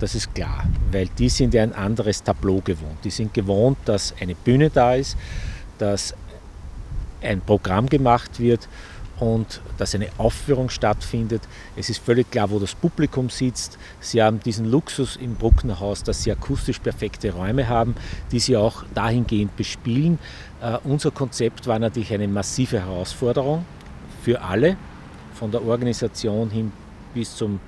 Das 0.00 0.14
ist 0.14 0.34
klar, 0.34 0.64
weil 0.90 1.08
die 1.18 1.28
sind 1.28 1.52
ja 1.52 1.62
ein 1.62 1.74
anderes 1.74 2.22
Tableau 2.22 2.60
gewohnt. 2.64 3.04
Die 3.04 3.10
sind 3.10 3.34
gewohnt, 3.34 3.76
dass 3.84 4.14
eine 4.18 4.34
Bühne 4.34 4.70
da 4.70 4.94
ist, 4.94 5.16
dass 5.78 6.14
ein 7.22 7.42
Programm 7.42 7.86
gemacht 7.86 8.40
wird 8.40 8.66
und 9.20 9.60
dass 9.76 9.94
eine 9.94 10.08
Aufführung 10.16 10.70
stattfindet. 10.70 11.42
Es 11.76 11.90
ist 11.90 12.02
völlig 12.02 12.30
klar, 12.30 12.50
wo 12.50 12.58
das 12.58 12.74
Publikum 12.74 13.28
sitzt. 13.28 13.78
Sie 14.00 14.22
haben 14.22 14.40
diesen 14.40 14.64
Luxus 14.70 15.16
im 15.16 15.34
Bruckner 15.34 15.78
Haus, 15.78 16.02
dass 16.02 16.22
sie 16.22 16.32
akustisch 16.32 16.78
perfekte 16.78 17.32
Räume 17.32 17.68
haben, 17.68 17.94
die 18.32 18.40
sie 18.40 18.56
auch 18.56 18.84
dahingehend 18.94 19.54
bespielen. 19.56 20.18
Uh, 20.62 20.78
unser 20.84 21.10
Konzept 21.10 21.66
war 21.66 21.78
natürlich 21.78 22.12
eine 22.12 22.28
massive 22.28 22.80
Herausforderung 22.80 23.64
für 24.22 24.42
alle, 24.42 24.76
von 25.34 25.50
der 25.50 25.64
Organisation 25.64 26.50
hin 26.50 26.72
bis 27.14 27.34
zum 27.34 27.60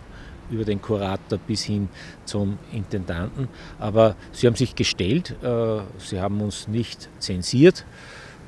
über 0.51 0.65
den 0.65 0.81
Kurator 0.81 1.39
bis 1.39 1.65
hin 1.65 1.89
zum 2.25 2.59
Intendanten. 2.73 3.49
Aber 3.79 4.17
sie 4.33 4.47
haben 4.47 4.57
sich 4.57 4.75
gestellt, 4.75 5.35
uh, 5.43 5.81
sie 5.99 6.21
haben 6.21 6.41
uns 6.41 6.69
nicht 6.69 7.09
zensiert 7.19 7.85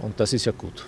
und 0.00 0.18
das 0.20 0.32
ist 0.32 0.44
ja 0.44 0.52
gut. 0.52 0.86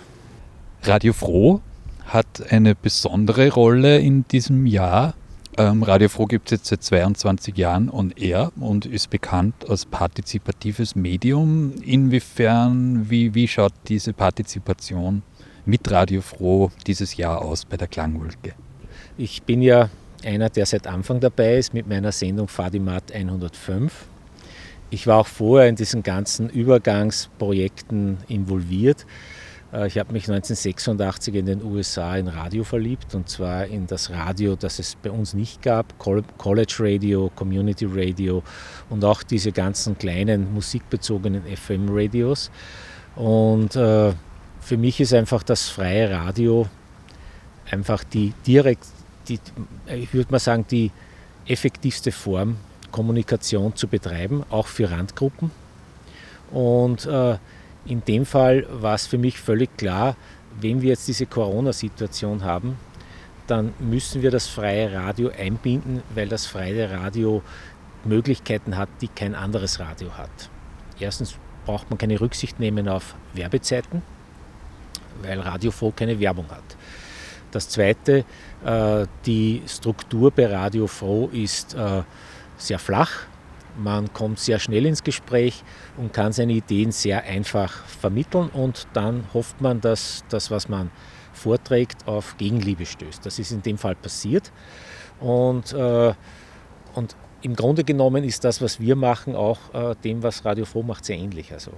Radio 0.83 1.13
Froh 1.13 1.61
hat 2.05 2.51
eine 2.51 2.75
besondere 2.75 3.49
Rolle 3.49 3.99
in 3.99 4.27
diesem 4.27 4.65
Jahr. 4.65 5.15
Ähm, 5.57 5.81
Radio 5.83 6.07
Froh 6.07 6.25
gibt 6.27 6.51
es 6.51 6.59
jetzt 6.59 6.67
seit 6.67 6.83
22 6.83 7.57
Jahren 7.57 7.89
on 7.89 8.11
air 8.11 8.51
und 8.57 8.85
ist 8.85 9.09
bekannt 9.09 9.55
als 9.67 9.85
partizipatives 9.85 10.95
Medium. 10.95 11.73
Inwiefern, 11.81 13.09
wie, 13.09 13.33
wie 13.33 13.47
schaut 13.47 13.73
diese 13.87 14.13
Partizipation 14.13 15.23
mit 15.65 15.89
Radio 15.91 16.21
Froh 16.21 16.71
dieses 16.85 17.17
Jahr 17.17 17.41
aus 17.41 17.65
bei 17.65 17.75
der 17.75 17.87
Klangwolke? 17.87 18.53
Ich 19.17 19.43
bin 19.43 19.61
ja 19.61 19.89
einer, 20.25 20.49
der 20.49 20.65
seit 20.65 20.87
Anfang 20.87 21.19
dabei 21.19 21.57
ist 21.57 21.73
mit 21.73 21.87
meiner 21.87 22.11
Sendung 22.11 22.47
Fadimat 22.47 23.11
105. 23.11 24.05
Ich 24.89 25.05
war 25.07 25.17
auch 25.17 25.27
vorher 25.27 25.67
in 25.67 25.75
diesen 25.75 26.03
ganzen 26.03 26.49
Übergangsprojekten 26.49 28.19
involviert. 28.27 29.05
Äh, 29.73 29.87
ich 29.87 29.97
habe 29.97 30.13
mich 30.13 30.23
1986 30.23 31.35
in 31.35 31.45
den 31.45 31.63
USA 31.63 32.15
in 32.15 32.27
Radio 32.27 32.63
verliebt 32.63 33.13
und 33.15 33.29
zwar 33.29 33.65
in 33.65 33.87
das 33.87 34.09
Radio, 34.09 34.55
das 34.55 34.79
es 34.79 34.95
bei 34.95 35.11
uns 35.11 35.33
nicht 35.33 35.61
gab, 35.61 35.97
College 35.99 36.75
Radio, 36.79 37.31
Community 37.35 37.85
Radio 37.85 38.43
und 38.89 39.03
auch 39.03 39.23
diese 39.23 39.51
ganzen 39.51 39.97
kleinen 39.97 40.53
musikbezogenen 40.53 41.43
FM-Radios. 41.43 42.49
Und 43.15 43.75
äh, 43.75 44.13
für 44.61 44.77
mich 44.77 44.99
ist 44.99 45.13
einfach 45.13 45.43
das 45.43 45.69
freie 45.69 46.11
Radio 46.11 46.67
einfach 47.71 48.03
die 48.03 48.33
direkt, 48.45 48.85
die, 49.29 49.39
ich 49.87 50.13
würde 50.13 50.31
mal 50.31 50.39
sagen, 50.39 50.65
die 50.69 50.91
effektivste 51.45 52.11
Form, 52.11 52.57
Kommunikation 52.91 53.75
zu 53.75 53.87
betreiben, 53.87 54.43
auch 54.49 54.67
für 54.67 54.89
Randgruppen. 54.89 55.51
Und 56.51 57.05
äh, 57.05 57.37
in 57.85 58.03
dem 58.05 58.25
Fall 58.25 58.65
war 58.69 58.95
es 58.95 59.07
für 59.07 59.17
mich 59.17 59.39
völlig 59.39 59.75
klar, 59.77 60.15
wenn 60.59 60.81
wir 60.81 60.89
jetzt 60.89 61.07
diese 61.07 61.25
Corona-Situation 61.25 62.43
haben, 62.43 62.77
dann 63.47 63.73
müssen 63.79 64.21
wir 64.21 64.31
das 64.31 64.47
freie 64.47 64.91
Radio 64.91 65.29
einbinden, 65.29 66.01
weil 66.13 66.27
das 66.27 66.45
freie 66.45 66.91
Radio 66.91 67.41
Möglichkeiten 68.03 68.77
hat, 68.77 68.89
die 69.01 69.07
kein 69.07 69.35
anderes 69.35 69.79
Radio 69.79 70.17
hat. 70.17 70.49
Erstens 70.99 71.35
braucht 71.65 71.89
man 71.89 71.97
keine 71.97 72.19
Rücksicht 72.19 72.59
nehmen 72.59 72.87
auf 72.87 73.15
Werbezeiten, 73.33 74.01
weil 75.21 75.39
Radio 75.39 75.71
Froh 75.71 75.93
keine 75.95 76.19
Werbung 76.19 76.49
hat. 76.49 76.63
Das 77.51 77.69
Zweite, 77.69 78.25
äh, 78.65 79.05
die 79.25 79.61
Struktur 79.67 80.31
bei 80.31 80.47
Radio 80.47 80.87
Froh 80.87 81.29
ist 81.31 81.73
äh, 81.75 82.03
sehr 82.57 82.79
flach. 82.79 83.11
Man 83.77 84.11
kommt 84.11 84.39
sehr 84.39 84.59
schnell 84.59 84.85
ins 84.85 85.03
Gespräch 85.03 85.63
und 85.97 86.11
kann 86.11 86.33
seine 86.33 86.53
Ideen 86.53 86.91
sehr 86.91 87.23
einfach 87.23 87.85
vermitteln 87.85 88.49
und 88.49 88.87
dann 88.93 89.23
hofft 89.33 89.61
man, 89.61 89.81
dass 89.81 90.23
das, 90.29 90.49
was 90.49 90.67
man 90.67 90.89
vorträgt, 91.31 92.07
auf 92.07 92.37
Gegenliebe 92.37 92.85
stößt. 92.85 93.23
Das 93.23 93.37
ist 93.37 93.51
in 93.51 93.61
dem 93.61 93.77
Fall 93.77 93.95
passiert 93.95 94.51
und, 95.19 95.73
äh, 95.73 96.13
und 96.95 97.15
im 97.43 97.55
Grunde 97.55 97.83
genommen 97.83 98.23
ist 98.23 98.43
das, 98.43 98.63
was 98.63 98.79
wir 98.79 98.95
machen, 98.95 99.35
auch 99.35 99.59
dem, 100.03 100.23
was 100.23 100.43
Radio 100.43 100.65
Froh 100.65 100.81
macht, 100.81 101.05
sehr 101.05 101.17
ähnlich. 101.17 101.53
Also 101.53 101.71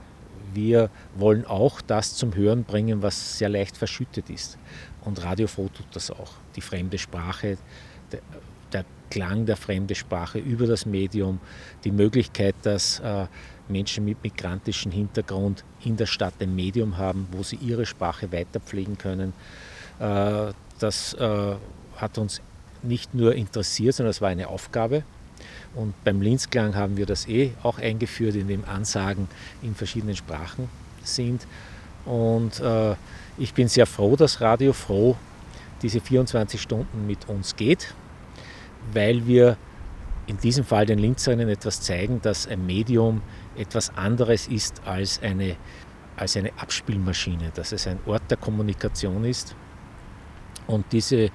wir 0.54 0.90
wollen 1.16 1.46
auch 1.46 1.82
das 1.82 2.16
zum 2.16 2.36
Hören 2.36 2.64
bringen, 2.64 3.02
was 3.02 3.38
sehr 3.38 3.50
leicht 3.50 3.78
verschüttet 3.78 4.30
ist. 4.30 4.58
Und 5.06 5.24
Radio 5.24 5.48
Froh 5.48 5.70
tut 5.74 5.88
das 5.94 6.12
auch. 6.12 6.32
Die 6.56 6.62
fremde 6.62 6.98
Sprache, 6.98 7.58
der, 8.12 8.22
der 8.74 8.86
Klang 9.10 9.46
der 9.46 9.58
fremden 9.58 9.96
Sprache 9.96 10.40
über 10.40 10.68
das 10.68 10.86
Medium, 10.86 11.40
die 11.84 11.92
Möglichkeit, 11.92 12.56
dass 12.64 13.00
äh, 13.00 13.26
Menschen 13.68 14.06
mit 14.06 14.24
migrantischem 14.24 14.92
Hintergrund 14.92 15.64
in 15.84 15.98
der 15.98 16.06
Stadt 16.06 16.36
ein 16.40 16.56
Medium 16.56 16.98
haben, 16.98 17.28
wo 17.32 17.44
sie 17.44 17.56
ihre 17.56 17.86
Sprache 17.86 18.32
weiterpflegen 18.32 18.98
können. 18.98 19.34
Äh, 20.00 20.54
das 20.80 21.14
äh, 21.14 21.56
hat 21.98 22.18
uns 22.18 22.42
nicht 22.82 23.14
nur 23.14 23.36
interessiert, 23.36 23.96
sondern 23.96 24.12
es 24.12 24.22
war 24.22 24.30
eine 24.30 24.48
Aufgabe. 24.48 25.04
Und 25.76 25.94
beim 26.04 26.22
Linzklang 26.22 26.76
haben 26.76 26.98
wir 26.98 27.06
das 27.06 27.28
eh 27.28 27.52
auch 27.64 27.80
eingeführt, 27.80 28.36
indem 28.36 28.66
Ansagen 28.66 29.28
in 29.62 29.76
verschiedenen 29.76 30.16
Sprachen 30.16 30.70
sind. 31.04 31.46
Und 32.06 32.60
äh, 32.60 32.96
ich 33.38 33.54
bin 33.54 33.68
sehr 33.68 33.86
froh, 33.86 34.16
dass 34.16 34.42
Radio 34.42 34.74
Froh 34.74 35.16
diese 35.82 36.02
24 36.02 36.62
Stunden 36.62 37.08
mit 37.08 37.30
uns 37.30 37.56
geht 37.56 37.94
weil 38.94 39.26
wir 39.28 39.58
in 40.28 40.38
diesem 40.38 40.64
Fall 40.64 40.86
den 40.86 41.00
Linzerinnen 41.00 41.50
etwas 41.50 41.82
zeigen, 41.82 42.22
dass 42.22 42.48
ein 42.48 42.66
Medium 42.66 43.22
etwas 43.58 43.96
anderes 43.96 44.48
ist 44.48 44.82
als 44.86 45.22
eine, 45.24 45.56
als 46.18 46.38
eine 46.38 46.52
Abspielmaschine, 46.58 47.52
dass 47.56 47.72
es 47.72 47.88
ein 47.88 48.00
Ort 48.06 48.24
der 48.30 48.38
Kommunikation 48.38 49.26
ist. 49.26 49.56
Und 50.68 50.86
diese 50.92 51.30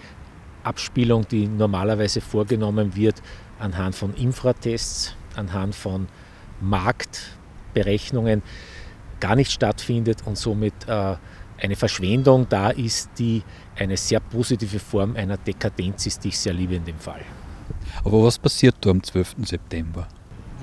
Abspielung, 0.63 1.27
die 1.29 1.47
normalerweise 1.47 2.21
vorgenommen 2.21 2.95
wird 2.95 3.21
anhand 3.59 3.95
von 3.95 4.15
Infratests, 4.15 5.15
anhand 5.37 5.75
von 5.75 6.09
Marktberechnungen, 6.61 8.43
gar 9.21 9.37
nicht 9.37 9.53
stattfindet 9.53 10.19
und 10.27 10.37
somit 10.37 10.75
äh, 10.87 11.17
eine 11.59 11.77
Verschwendung 11.77 12.49
da 12.49 12.71
ist, 12.71 13.11
die 13.19 13.43
eine 13.77 13.97
sehr 13.97 14.21
positive 14.21 14.79
Form 14.79 15.17
einer 15.17 15.37
Dekadenz 15.37 16.07
ist, 16.07 16.25
die 16.25 16.29
ich 16.29 16.39
sehr 16.39 16.53
liebe 16.53 16.75
in 16.75 16.85
dem 16.85 16.99
Fall. 16.99 17.23
Aber 18.05 18.23
was 18.25 18.39
passiert 18.39 18.77
da 18.81 18.91
am 18.91 19.03
12. 19.03 19.37
September? 19.45 20.09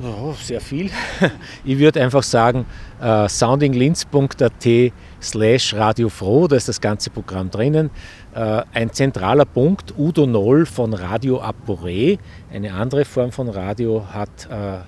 Oh, 0.03 0.33
sehr 0.33 0.61
viel. 0.61 0.89
Ich 1.63 1.77
würde 1.77 2.01
einfach 2.01 2.23
sagen, 2.23 2.65
uh, 3.01 3.27
soundinglinz.at 3.27 4.93
slash 5.21 5.73
radiofroh, 5.75 6.47
da 6.47 6.55
ist 6.55 6.67
das 6.67 6.81
ganze 6.81 7.11
Programm 7.11 7.51
drinnen. 7.51 7.91
Uh, 8.35 8.61
ein 8.73 8.91
zentraler 8.91 9.45
Punkt, 9.45 9.93
Udo 9.97 10.25
Noll 10.25 10.65
von 10.65 10.93
Radio 10.93 11.39
Apore, 11.41 12.17
eine 12.51 12.73
andere 12.73 13.05
Form 13.05 13.31
von 13.31 13.49
Radio, 13.49 14.03
hat 14.11 14.49
uh, 14.49 14.79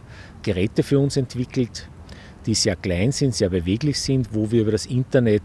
Geräte 0.41 0.81
für 0.81 0.97
uns 0.97 1.15
entwickelt, 1.15 1.87
die 2.47 2.55
sehr 2.55 2.75
klein 2.75 3.11
sind, 3.11 3.35
sehr 3.35 3.49
beweglich 3.49 3.99
sind, 3.99 4.29
wo 4.33 4.49
wir 4.49 4.61
über 4.61 4.71
das 4.71 4.85
Internet 4.85 5.43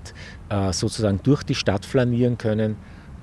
sozusagen 0.72 1.20
durch 1.22 1.44
die 1.44 1.54
Stadt 1.54 1.86
flanieren 1.86 2.36
können 2.36 2.74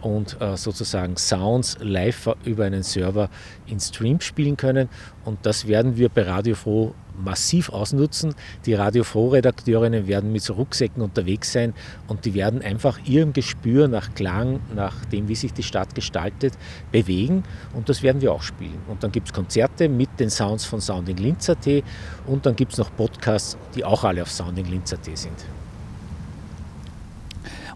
und 0.05 0.39
äh, 0.39 0.55
sozusagen 0.55 1.17
Sounds 1.17 1.77
live 1.81 2.29
über 2.43 2.65
einen 2.65 2.83
Server 2.83 3.27
in 3.65 3.79
Stream 3.79 4.21
spielen 4.21 4.55
können. 4.55 4.87
Und 5.25 5.39
das 5.47 5.67
werden 5.67 5.97
wir 5.97 6.09
bei 6.09 6.21
Radio 6.21 6.53
Froh 6.53 6.93
massiv 7.17 7.69
ausnutzen. 7.69 8.35
Die 8.67 8.75
Radio 8.75 9.03
Froh-Redakteurinnen 9.03 10.05
werden 10.05 10.31
mit 10.31 10.43
so 10.43 10.53
Rucksäcken 10.53 11.01
unterwegs 11.01 11.53
sein 11.53 11.73
und 12.07 12.25
die 12.25 12.35
werden 12.35 12.61
einfach 12.61 12.99
ihrem 13.05 13.33
Gespür 13.33 13.87
nach 13.87 14.13
Klang, 14.13 14.59
nach 14.75 15.05
dem, 15.05 15.27
wie 15.27 15.35
sich 15.35 15.53
die 15.53 15.63
Stadt 15.63 15.95
gestaltet, 15.95 16.53
bewegen 16.91 17.43
und 17.73 17.89
das 17.89 18.03
werden 18.03 18.21
wir 18.21 18.31
auch 18.31 18.43
spielen. 18.43 18.77
Und 18.87 19.03
dann 19.03 19.11
gibt 19.11 19.29
es 19.29 19.33
Konzerte 19.33 19.89
mit 19.89 20.19
den 20.19 20.29
Sounds 20.29 20.65
von 20.65 20.81
Sounding 20.81 21.17
Linz.at 21.17 21.83
und 22.27 22.45
dann 22.45 22.55
gibt 22.55 22.73
es 22.73 22.77
noch 22.77 22.95
Podcasts, 22.95 23.57
die 23.73 23.83
auch 23.83 24.03
alle 24.03 24.21
auf 24.21 24.29
Sounding 24.29 24.65
Linz.at 24.67 25.05
sind. 25.17 25.64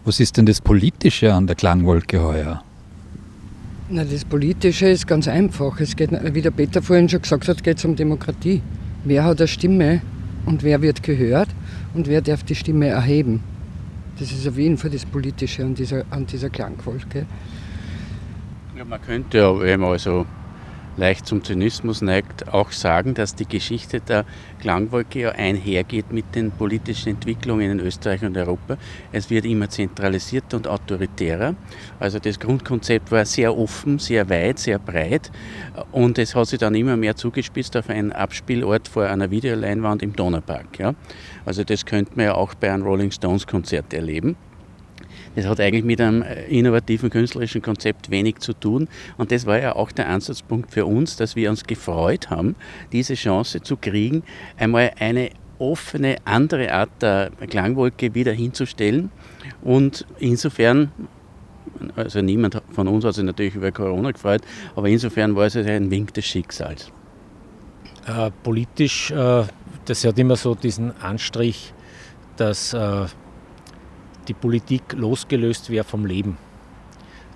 Was 0.04 0.18
ist 0.18 0.38
denn 0.38 0.46
das 0.46 0.60
Politische 0.60 1.34
an 1.34 1.46
der 1.46 1.56
Klangwolke 1.56 2.22
heuer? 2.22 2.62
Na, 3.90 4.04
das 4.04 4.24
Politische 4.24 4.88
ist 4.88 5.06
ganz 5.06 5.28
einfach. 5.28 5.78
Es 5.78 5.94
geht, 5.94 6.10
wie 6.12 6.40
der 6.40 6.52
Peter 6.52 6.80
vorhin 6.80 7.08
schon 7.08 7.20
gesagt 7.20 7.48
hat, 7.48 7.62
geht 7.62 7.78
es 7.78 7.84
um 7.84 7.96
Demokratie. 7.96 8.62
Wer 9.04 9.24
hat 9.24 9.40
eine 9.40 9.48
Stimme 9.48 10.00
und 10.46 10.62
wer 10.62 10.80
wird 10.80 11.02
gehört 11.02 11.48
und 11.92 12.06
wer 12.08 12.22
darf 12.22 12.42
die 12.44 12.54
Stimme 12.54 12.86
erheben? 12.86 13.42
Das 14.18 14.32
ist 14.32 14.46
auf 14.48 14.56
jeden 14.56 14.78
Fall 14.78 14.90
das 14.90 15.04
Politische 15.04 15.64
an 15.64 15.74
dieser, 15.74 16.04
an 16.10 16.26
dieser 16.26 16.50
Klangwolke. 16.50 17.26
Ja, 18.76 18.84
man 18.84 19.02
könnte 19.02 19.38
ja, 19.38 19.58
wenn 19.58 19.80
man 19.80 19.90
also 19.90 20.24
leicht 21.00 21.26
zum 21.26 21.42
Zynismus 21.42 22.02
neigt, 22.02 22.52
auch 22.52 22.70
sagen, 22.72 23.14
dass 23.14 23.34
die 23.34 23.46
Geschichte 23.46 24.00
der 24.00 24.26
Klangwolke 24.60 25.20
ja 25.20 25.30
einhergeht 25.30 26.12
mit 26.12 26.34
den 26.34 26.50
politischen 26.50 27.08
Entwicklungen 27.08 27.70
in 27.70 27.80
Österreich 27.80 28.22
und 28.22 28.36
Europa. 28.36 28.76
Es 29.10 29.30
wird 29.30 29.46
immer 29.46 29.70
zentralisierter 29.70 30.58
und 30.58 30.68
autoritärer. 30.68 31.56
Also 31.98 32.18
das 32.18 32.38
Grundkonzept 32.38 33.10
war 33.10 33.24
sehr 33.24 33.56
offen, 33.56 33.98
sehr 33.98 34.28
weit, 34.28 34.58
sehr 34.58 34.78
breit 34.78 35.32
und 35.90 36.18
es 36.18 36.34
hat 36.34 36.48
sich 36.48 36.58
dann 36.58 36.74
immer 36.74 36.98
mehr 36.98 37.16
zugespitzt 37.16 37.76
auf 37.78 37.88
einen 37.88 38.12
Abspielort 38.12 38.86
vor 38.86 39.06
einer 39.06 39.30
Videoleinwand 39.30 40.02
im 40.02 40.14
Donaupark. 40.14 40.78
Ja. 40.78 40.94
Also 41.46 41.64
das 41.64 41.86
könnte 41.86 42.12
man 42.14 42.26
ja 42.26 42.34
auch 42.34 42.54
bei 42.54 42.70
einem 42.70 42.82
Rolling 42.82 43.10
Stones 43.10 43.46
Konzert 43.46 43.94
erleben. 43.94 44.36
Das 45.36 45.46
hat 45.46 45.60
eigentlich 45.60 45.84
mit 45.84 46.00
einem 46.00 46.22
äh, 46.22 46.44
innovativen 46.46 47.10
künstlerischen 47.10 47.62
Konzept 47.62 48.10
wenig 48.10 48.38
zu 48.38 48.52
tun. 48.52 48.88
Und 49.16 49.30
das 49.30 49.46
war 49.46 49.60
ja 49.60 49.76
auch 49.76 49.92
der 49.92 50.08
Ansatzpunkt 50.08 50.72
für 50.72 50.86
uns, 50.86 51.16
dass 51.16 51.36
wir 51.36 51.50
uns 51.50 51.64
gefreut 51.64 52.30
haben, 52.30 52.56
diese 52.92 53.14
Chance 53.14 53.62
zu 53.62 53.76
kriegen, 53.76 54.22
einmal 54.56 54.92
eine 54.98 55.30
offene, 55.58 56.16
andere 56.24 56.72
Art 56.72 56.90
der 57.00 57.30
Klangwolke 57.48 58.14
wieder 58.14 58.32
hinzustellen. 58.32 59.10
Und 59.62 60.06
insofern, 60.18 60.90
also 61.96 62.22
niemand 62.22 62.60
von 62.72 62.88
uns 62.88 63.04
hat 63.04 63.14
sich 63.14 63.24
natürlich 63.24 63.54
über 63.54 63.70
Corona 63.70 64.10
gefreut, 64.10 64.42
aber 64.74 64.88
insofern 64.88 65.36
war 65.36 65.46
es 65.46 65.56
ein 65.56 65.90
Wink 65.90 66.14
des 66.14 66.24
Schicksals. 66.24 66.90
Äh, 68.06 68.30
politisch, 68.42 69.10
äh, 69.10 69.44
das 69.84 70.04
hat 70.04 70.18
immer 70.18 70.36
so 70.36 70.54
diesen 70.54 70.96
Anstrich, 71.02 71.74
dass 72.36 72.72
äh, 72.72 73.06
die 74.30 74.34
Politik 74.34 74.92
losgelöst 74.92 75.70
wäre 75.70 75.82
vom 75.82 76.06
Leben. 76.06 76.38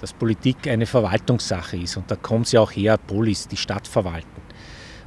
Dass 0.00 0.12
Politik 0.12 0.68
eine 0.68 0.86
Verwaltungssache 0.86 1.76
ist 1.76 1.96
und 1.96 2.08
da 2.08 2.14
kommt 2.14 2.46
sie 2.46 2.56
auch 2.56 2.70
her, 2.70 2.96
Polis, 2.98 3.48
die 3.48 3.56
Stadt 3.56 3.88
verwalten. 3.88 4.40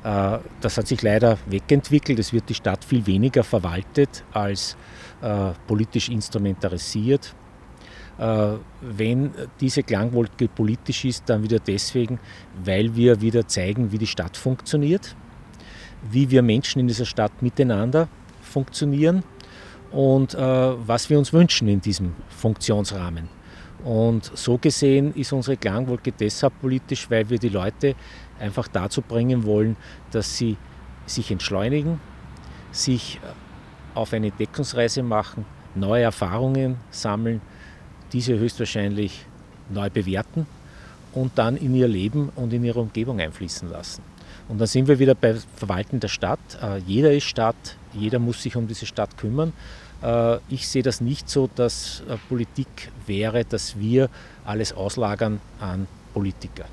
Äh, 0.04 0.40
das 0.60 0.78
hat 0.78 0.88
sich 0.88 1.02
leider 1.02 1.38
wegentwickelt. 1.46 2.20
Es 2.20 2.34
wird 2.34 2.50
die 2.50 2.56
Stadt 2.56 2.84
viel 2.84 3.06
weniger 3.06 3.42
verwaltet 3.42 4.26
als 4.34 4.76
äh, 5.22 5.52
politisch 5.66 6.10
instrumentalisiert. 6.10 7.34
Äh, 8.18 8.56
wenn 8.82 9.32
diese 9.62 9.84
Klangwolke 9.84 10.50
politisch 10.50 11.06
ist, 11.06 11.30
dann 11.30 11.42
wieder 11.42 11.60
deswegen, 11.60 12.20
weil 12.66 12.94
wir 12.98 13.22
wieder 13.22 13.48
zeigen, 13.48 13.94
wie 13.94 13.98
die 13.98 14.08
Stadt 14.08 14.36
funktioniert, 14.36 15.16
wie 16.12 16.30
wir 16.30 16.42
Menschen 16.42 16.80
in 16.82 16.88
dieser 16.90 17.06
Stadt 17.06 17.42
miteinander 17.42 18.10
funktionieren 18.42 19.24
und 19.92 20.34
äh, 20.34 20.38
was 20.40 21.10
wir 21.10 21.18
uns 21.18 21.34
wünschen 21.34 21.68
in 21.68 21.82
diesem 21.82 22.14
Funktionsrahmen. 22.30 23.30
Und 23.84 24.32
so 24.36 24.58
gesehen 24.58 25.14
ist 25.14 25.32
unsere 25.32 25.56
Klangwolke 25.56 26.12
deshalb 26.12 26.60
politisch, 26.60 27.10
weil 27.10 27.30
wir 27.30 27.38
die 27.38 27.50
Leute 27.50 27.96
einfach 28.40 28.68
dazu 28.68 29.02
bringen 29.02 29.46
wollen, 29.46 29.78
dass 30.12 30.38
sie 30.38 30.58
sich 31.06 31.32
entschleunigen, 31.32 32.00
sich 32.72 33.20
äh, 33.24 33.98
auf 33.98 34.14
eine 34.14 34.32
Deckungsreise 34.32 35.04
machen, 35.04 35.46
neue 35.76 36.04
Erfahrungen 36.04 36.78
sammeln, 36.92 37.42
diese 38.12 38.38
höchstwahrscheinlich 38.38 39.26
neu 39.70 39.90
bewerten 39.90 40.46
und 41.14 41.38
dann 41.38 41.58
in 41.58 41.76
ihr 41.76 41.88
Leben 41.88 42.30
und 42.36 42.54
in 42.54 42.64
ihre 42.64 42.80
Umgebung 42.80 43.20
einfließen 43.20 43.70
lassen. 43.70 44.04
Und 44.50 44.60
dann 44.60 44.68
sind 44.68 44.88
wir 44.88 45.00
wieder 45.00 45.16
bei 45.16 45.36
Verwalten 45.56 46.00
der 46.00 46.08
Stadt. 46.08 46.40
Äh, 46.62 46.78
jeder 46.80 47.12
ist 47.12 47.26
Stadt, 47.26 47.56
jeder 47.94 48.20
muss 48.20 48.44
sich 48.44 48.56
um 48.56 48.68
diese 48.68 48.86
Stadt 48.86 49.18
kümmern. 49.18 49.54
Äh, 50.02 50.38
ich 50.50 50.68
sehe 50.68 50.84
das 50.84 51.02
nicht 51.02 51.30
so, 51.30 51.50
dass 51.56 52.04
äh, 52.08 52.18
Politik 52.30 52.68
wäre, 53.06 53.44
dass 53.46 53.80
wir 53.80 54.10
alles 54.46 54.74
auslagern 54.74 55.42
an 55.60 55.88
Politiker. 56.14 56.66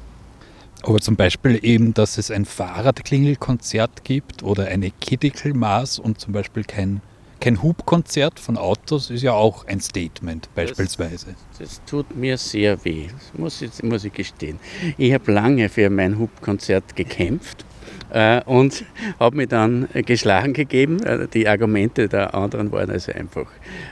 Aber 0.83 1.01
zum 1.01 1.17
Beispiel 1.17 1.59
eben, 1.63 1.95
dass 1.95 2.19
es 2.19 2.31
ein 2.31 2.45
Fahrradklingelkonzert 2.45 4.05
gibt 4.05 4.43
oder 4.43 4.67
eine 4.67 4.91
Kittikelmaß 4.91 5.99
und 5.99 6.21
zum 6.21 6.33
Beispiel 6.35 6.63
kein, 6.65 7.01
kein 7.45 7.63
Hubkonzert 7.63 8.41
von 8.41 8.57
Autos 8.57 9.11
ist 9.11 9.21
ja 9.21 9.35
auch 9.35 9.67
ein 9.67 9.79
Statement 9.79 10.49
beispielsweise. 10.55 11.35
Das, 11.59 11.59
das 11.59 11.85
tut 11.85 12.17
mir 12.17 12.39
sehr 12.39 12.83
weh, 12.87 13.09
das 13.13 13.39
muss 13.39 13.61
ich, 13.61 13.83
muss 13.83 14.03
ich 14.07 14.15
gestehen. 14.15 14.59
Ich 14.97 15.13
habe 15.13 15.31
lange 15.31 15.69
für 15.69 15.91
mein 15.91 16.19
Hubkonzert 16.19 16.97
gekämpft 16.97 17.67
äh, 18.09 18.43
und 18.45 18.87
habe 19.21 19.37
mich 19.37 19.49
dann 19.49 19.89
geschlagen 19.93 20.55
gegeben. 20.55 21.03
Äh, 21.03 21.29
die 21.29 21.47
Argumente 21.47 22.09
der 22.09 22.35
anderen 22.35 22.73
waren 22.73 22.91
also 22.91 23.13
einfach 23.13 23.51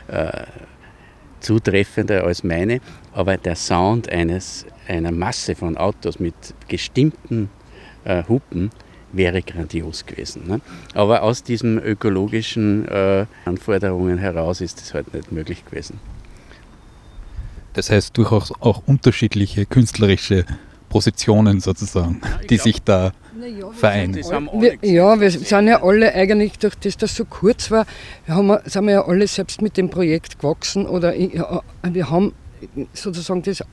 äh, 0.08 0.44
zutreffender 1.40 2.24
als 2.24 2.42
meine, 2.44 2.80
aber 3.12 3.36
der 3.36 3.56
Sound 3.56 4.08
eines, 4.08 4.64
einer 4.88 5.12
Masse 5.12 5.54
von 5.54 5.76
Autos 5.76 6.18
mit 6.18 6.54
gestimmten 6.68 7.50
äh, 8.04 8.22
Hupen 8.26 8.70
wäre 9.12 9.42
grandios 9.42 10.06
gewesen. 10.06 10.46
Ne? 10.46 10.60
Aber 10.94 11.22
aus 11.22 11.42
diesen 11.42 11.78
ökologischen 11.78 12.88
äh, 12.88 13.26
Anforderungen 13.44 14.18
heraus 14.18 14.60
ist 14.60 14.80
das 14.80 14.94
halt 14.94 15.12
nicht 15.14 15.32
möglich 15.32 15.64
gewesen. 15.64 16.00
Das 17.74 17.90
heißt 17.90 18.16
durchaus 18.16 18.52
auch 18.60 18.82
unterschiedliche 18.86 19.64
künstlerische 19.66 20.44
Positionen 20.90 21.60
sozusagen, 21.60 22.20
die 22.50 22.58
sich 22.58 22.82
da 22.82 23.12
vereinen. 23.72 24.14
Wir, 24.14 24.76
ja, 24.82 25.18
wir 25.18 25.30
sind 25.30 25.66
ja 25.66 25.82
alle 25.82 26.14
eigentlich, 26.14 26.58
durch 26.58 26.74
das 26.74 26.98
das 26.98 27.16
so 27.16 27.24
kurz 27.24 27.70
war, 27.70 27.86
haben 28.28 28.48
wir, 28.48 28.62
sind 28.66 28.84
wir 28.84 28.92
ja 28.92 29.06
alle 29.06 29.26
selbst 29.26 29.62
mit 29.62 29.78
dem 29.78 29.88
Projekt 29.88 30.38
gewachsen 30.38 30.86
oder 30.86 31.14
wir 31.14 32.10
haben 32.10 32.34
sozusagen 32.92 33.42
das 33.42 33.64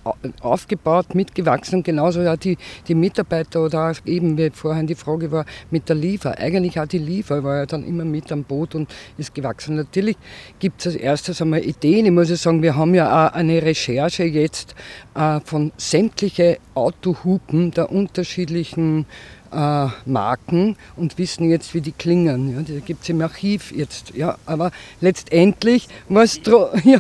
aufgebaut, 0.42 1.16
mitgewachsen 1.16 1.84
genauso 1.84 2.22
ja 2.22 2.36
die, 2.36 2.58
die 2.88 2.96
Mitarbeiter 2.96 3.64
oder 3.64 3.94
eben, 4.06 4.38
wie 4.38 4.50
vorhin 4.50 4.88
die 4.88 4.96
Frage 4.96 5.32
war, 5.32 5.46
mit 5.72 5.90
der 5.90 5.96
Liefer. 5.96 6.38
Eigentlich 6.38 6.80
auch 6.80 6.88
die 6.88 6.98
Liefer 6.98 7.44
war 7.44 7.58
ja 7.58 7.66
dann 7.66 7.86
immer 7.86 8.06
mit 8.06 8.32
am 8.32 8.44
Boot 8.44 8.76
und 8.76 8.90
ist 9.18 9.34
gewachsen. 9.34 9.76
Natürlich 9.76 10.18
gibt 10.60 10.82
es 10.82 10.88
als 10.88 10.96
erstes 10.96 11.42
einmal 11.42 11.64
Ideen. 11.64 12.06
Ich 12.06 12.12
muss 12.12 12.30
ja 12.30 12.36
sagen, 12.36 12.62
wir 12.62 12.76
haben 12.76 12.94
ja 12.94 13.28
auch 13.28 13.34
eine 13.34 13.62
Recherche 13.62 14.24
jetzt 14.24 14.76
äh, 15.16 15.40
von 15.44 15.72
sämtlichen 15.78 16.58
Autohupen 16.76 17.72
der 17.72 17.92
unterschiedlichen 17.92 19.06
äh, 19.52 19.88
Marken 20.06 20.76
und 20.96 21.18
wissen 21.18 21.50
jetzt, 21.50 21.74
wie 21.74 21.82
die 21.82 21.92
klingen. 21.92 22.56
Ja, 22.56 22.62
die 22.62 22.82
gibt 22.82 23.04
es 23.04 23.10
im 23.10 23.22
Archiv 23.22 23.72
jetzt. 23.72 24.14
Ja, 24.16 24.38
aber 24.46 24.72
letztendlich 25.02 25.88
war 26.08 26.24
es 26.24 26.42
tro 26.42 26.70
ja, 26.84 27.00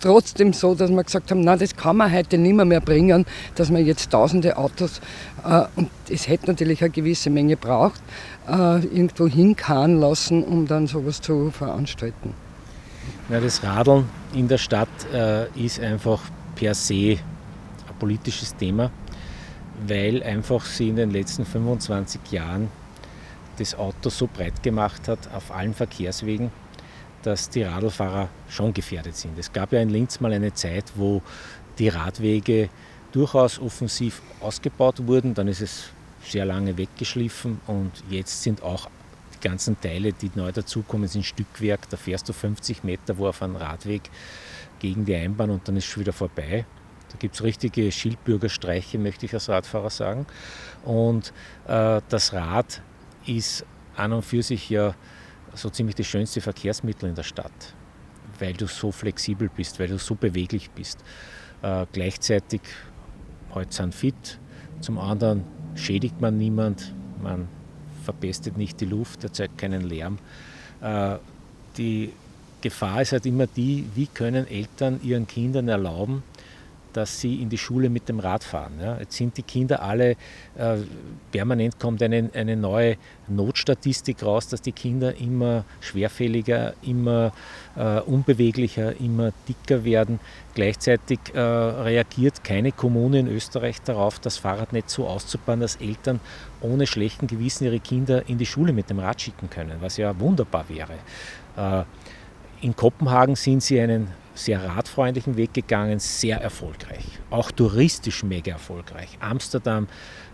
trotzdem 0.00 0.52
so, 0.52 0.74
dass 0.74 0.90
wir 0.90 1.04
gesagt 1.04 1.30
haben, 1.30 1.40
na, 1.40 1.56
das 1.56 1.76
kann 1.76 1.96
man 1.96 2.12
heute 2.12 2.38
nicht 2.38 2.54
mehr, 2.54 2.64
mehr 2.64 2.80
bringen, 2.80 3.26
dass 3.54 3.70
man 3.70 3.84
jetzt 3.84 4.10
tausende 4.10 4.56
Autos, 4.56 5.00
äh, 5.44 5.64
und 5.76 5.90
es 6.08 6.28
hätte 6.28 6.46
natürlich 6.46 6.82
eine 6.82 6.90
gewisse 6.90 7.30
Menge 7.30 7.56
braucht, 7.56 8.00
äh, 8.48 8.84
irgendwo 8.84 9.26
hinkarren 9.28 10.00
lassen, 10.00 10.42
um 10.42 10.66
dann 10.66 10.86
sowas 10.86 11.20
zu 11.20 11.50
veranstalten. 11.50 12.34
Ja, 13.28 13.40
das 13.40 13.62
Radeln 13.62 14.08
in 14.34 14.48
der 14.48 14.58
Stadt 14.58 14.88
äh, 15.12 15.46
ist 15.58 15.80
einfach 15.80 16.20
per 16.56 16.74
se 16.74 16.94
ein 16.94 17.98
politisches 17.98 18.54
Thema 18.56 18.90
weil 19.86 20.22
einfach 20.22 20.64
sie 20.64 20.88
in 20.88 20.96
den 20.96 21.10
letzten 21.10 21.44
25 21.44 22.20
Jahren 22.30 22.70
das 23.58 23.74
Auto 23.74 24.10
so 24.10 24.26
breit 24.26 24.62
gemacht 24.62 25.08
hat 25.08 25.32
auf 25.32 25.50
allen 25.52 25.74
Verkehrswegen, 25.74 26.50
dass 27.22 27.50
die 27.50 27.62
Radlfahrer 27.62 28.28
schon 28.48 28.74
gefährdet 28.74 29.16
sind. 29.16 29.38
Es 29.38 29.52
gab 29.52 29.72
ja 29.72 29.80
in 29.80 29.90
Linz 29.90 30.20
mal 30.20 30.32
eine 30.32 30.52
Zeit, 30.52 30.84
wo 30.96 31.22
die 31.78 31.88
Radwege 31.88 32.68
durchaus 33.12 33.60
offensiv 33.60 34.22
ausgebaut 34.40 35.06
wurden, 35.06 35.34
dann 35.34 35.48
ist 35.48 35.60
es 35.60 35.84
sehr 36.24 36.44
lange 36.44 36.76
weggeschliffen 36.76 37.60
und 37.66 37.92
jetzt 38.10 38.42
sind 38.42 38.62
auch 38.62 38.88
die 39.34 39.48
ganzen 39.48 39.80
Teile, 39.80 40.12
die 40.12 40.30
neu 40.34 40.50
dazukommen, 40.50 41.06
sind 41.06 41.24
Stückwerk. 41.24 41.88
Da 41.90 41.96
fährst 41.96 42.28
du 42.28 42.32
50 42.32 42.82
Meter 42.82 43.18
wo 43.18 43.28
auf 43.28 43.42
einem 43.42 43.56
Radweg 43.56 44.02
gegen 44.78 45.04
die 45.04 45.14
Einbahn 45.14 45.50
und 45.50 45.68
dann 45.68 45.76
ist 45.76 45.84
es 45.84 45.90
schon 45.90 46.00
wieder 46.00 46.12
vorbei. 46.12 46.64
Da 47.14 47.18
gibt 47.20 47.36
es 47.36 47.44
richtige 47.44 47.92
Schildbürgerstreiche, 47.92 48.98
möchte 48.98 49.26
ich 49.26 49.34
als 49.34 49.48
Radfahrer 49.48 49.90
sagen. 49.90 50.26
Und 50.84 51.32
äh, 51.68 52.00
das 52.08 52.32
Rad 52.32 52.82
ist 53.24 53.64
an 53.94 54.12
und 54.12 54.22
für 54.22 54.42
sich 54.42 54.68
ja 54.68 54.96
so 55.54 55.70
ziemlich 55.70 55.94
das 55.94 56.08
schönste 56.08 56.40
Verkehrsmittel 56.40 57.08
in 57.08 57.14
der 57.14 57.22
Stadt, 57.22 57.52
weil 58.40 58.54
du 58.54 58.66
so 58.66 58.90
flexibel 58.90 59.48
bist, 59.48 59.78
weil 59.78 59.86
du 59.86 59.98
so 59.98 60.16
beweglich 60.16 60.72
bist. 60.72 61.04
Äh, 61.62 61.86
gleichzeitig, 61.92 62.62
heute 63.54 63.72
sind 63.72 63.94
fit, 63.94 64.40
zum 64.80 64.98
anderen 64.98 65.44
schädigt 65.76 66.20
man 66.20 66.36
niemand, 66.36 66.92
man 67.22 67.46
verpestet 68.02 68.56
nicht 68.56 68.80
die 68.80 68.86
Luft, 68.86 69.22
erzeugt 69.22 69.56
keinen 69.56 69.82
Lärm. 69.82 70.18
Äh, 70.80 71.18
die 71.76 72.12
Gefahr 72.60 73.02
ist 73.02 73.12
halt 73.12 73.24
immer 73.24 73.46
die, 73.46 73.86
wie 73.94 74.08
können 74.08 74.48
Eltern 74.48 74.98
ihren 75.04 75.28
Kindern 75.28 75.68
erlauben, 75.68 76.24
dass 76.96 77.20
sie 77.20 77.42
in 77.42 77.48
die 77.48 77.58
Schule 77.58 77.90
mit 77.90 78.08
dem 78.08 78.20
Rad 78.20 78.44
fahren. 78.44 78.74
Ja. 78.80 78.98
Jetzt 78.98 79.16
sind 79.16 79.36
die 79.36 79.42
Kinder 79.42 79.82
alle, 79.82 80.12
äh, 80.56 80.76
permanent 81.32 81.78
kommt 81.78 82.02
eine, 82.02 82.30
eine 82.32 82.56
neue 82.56 82.96
Notstatistik 83.28 84.22
raus, 84.22 84.48
dass 84.48 84.62
die 84.62 84.72
Kinder 84.72 85.16
immer 85.16 85.64
schwerfälliger, 85.80 86.74
immer 86.82 87.32
äh, 87.76 88.00
unbeweglicher, 88.00 88.98
immer 89.00 89.32
dicker 89.48 89.84
werden. 89.84 90.20
Gleichzeitig 90.54 91.18
äh, 91.34 91.40
reagiert 91.40 92.44
keine 92.44 92.72
Kommune 92.72 93.18
in 93.18 93.28
Österreich 93.28 93.82
darauf, 93.82 94.18
das 94.20 94.38
Fahrradnetz 94.38 94.94
so 94.94 95.06
auszubauen, 95.06 95.60
dass 95.60 95.76
Eltern 95.76 96.20
ohne 96.60 96.86
schlechten 96.86 97.26
Gewissen 97.26 97.64
ihre 97.64 97.80
Kinder 97.80 98.28
in 98.28 98.38
die 98.38 98.46
Schule 98.46 98.72
mit 98.72 98.88
dem 98.88 99.00
Rad 99.00 99.20
schicken 99.20 99.50
können, 99.50 99.76
was 99.80 99.96
ja 99.96 100.18
wunderbar 100.18 100.64
wäre. 100.68 101.84
In 102.64 102.74
Kopenhagen 102.74 103.36
sind 103.36 103.62
sie 103.62 103.78
einen 103.78 104.08
sehr 104.34 104.64
radfreundlichen 104.64 105.36
Weg 105.36 105.52
gegangen, 105.52 105.98
sehr 105.98 106.40
erfolgreich. 106.40 107.04
Auch 107.28 107.50
touristisch 107.50 108.24
mega 108.24 108.52
erfolgreich. 108.52 109.18
Amsterdam, 109.20 109.86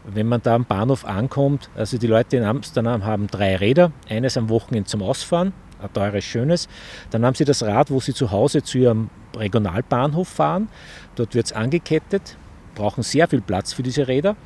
wenn 0.05 0.29
man 0.29 0.41
da 0.41 0.55
am 0.55 0.65
Bahnhof 0.65 1.05
ankommt, 1.05 1.69
also 1.75 1.99
die 1.99 2.07
Leute 2.07 2.37
in 2.37 2.45
Amsterdam 2.45 3.05
haben 3.05 3.27
drei 3.27 3.57
Räder, 3.57 3.91
eines 4.09 4.37
am 4.37 4.49
Wochenende 4.49 4.89
zum 4.89 5.03
Ausfahren, 5.03 5.53
ein 5.83 5.93
teures, 5.93 6.23
schönes. 6.23 6.69
Dann 7.11 7.27
haben 7.27 7.35
sie 7.35 7.45
das 7.45 7.65
Rad, 7.65 7.91
wo 7.91 7.99
sie 7.99 8.15
zu 8.15 8.31
Hause 8.31 8.63
zu 8.63 8.79
ihrem 8.79 9.11
Regionalbahnhof 9.37 10.29
fahren. 10.29 10.69
Dort 11.17 11.35
wird 11.35 11.47
es 11.47 11.53
angekettet, 11.53 12.37
brauchen 12.77 13.03
sehr 13.03 13.27
viel 13.27 13.41
Platz 13.41 13.73
für 13.73 13.83
diese 13.83 14.07
Räder. 14.07 14.37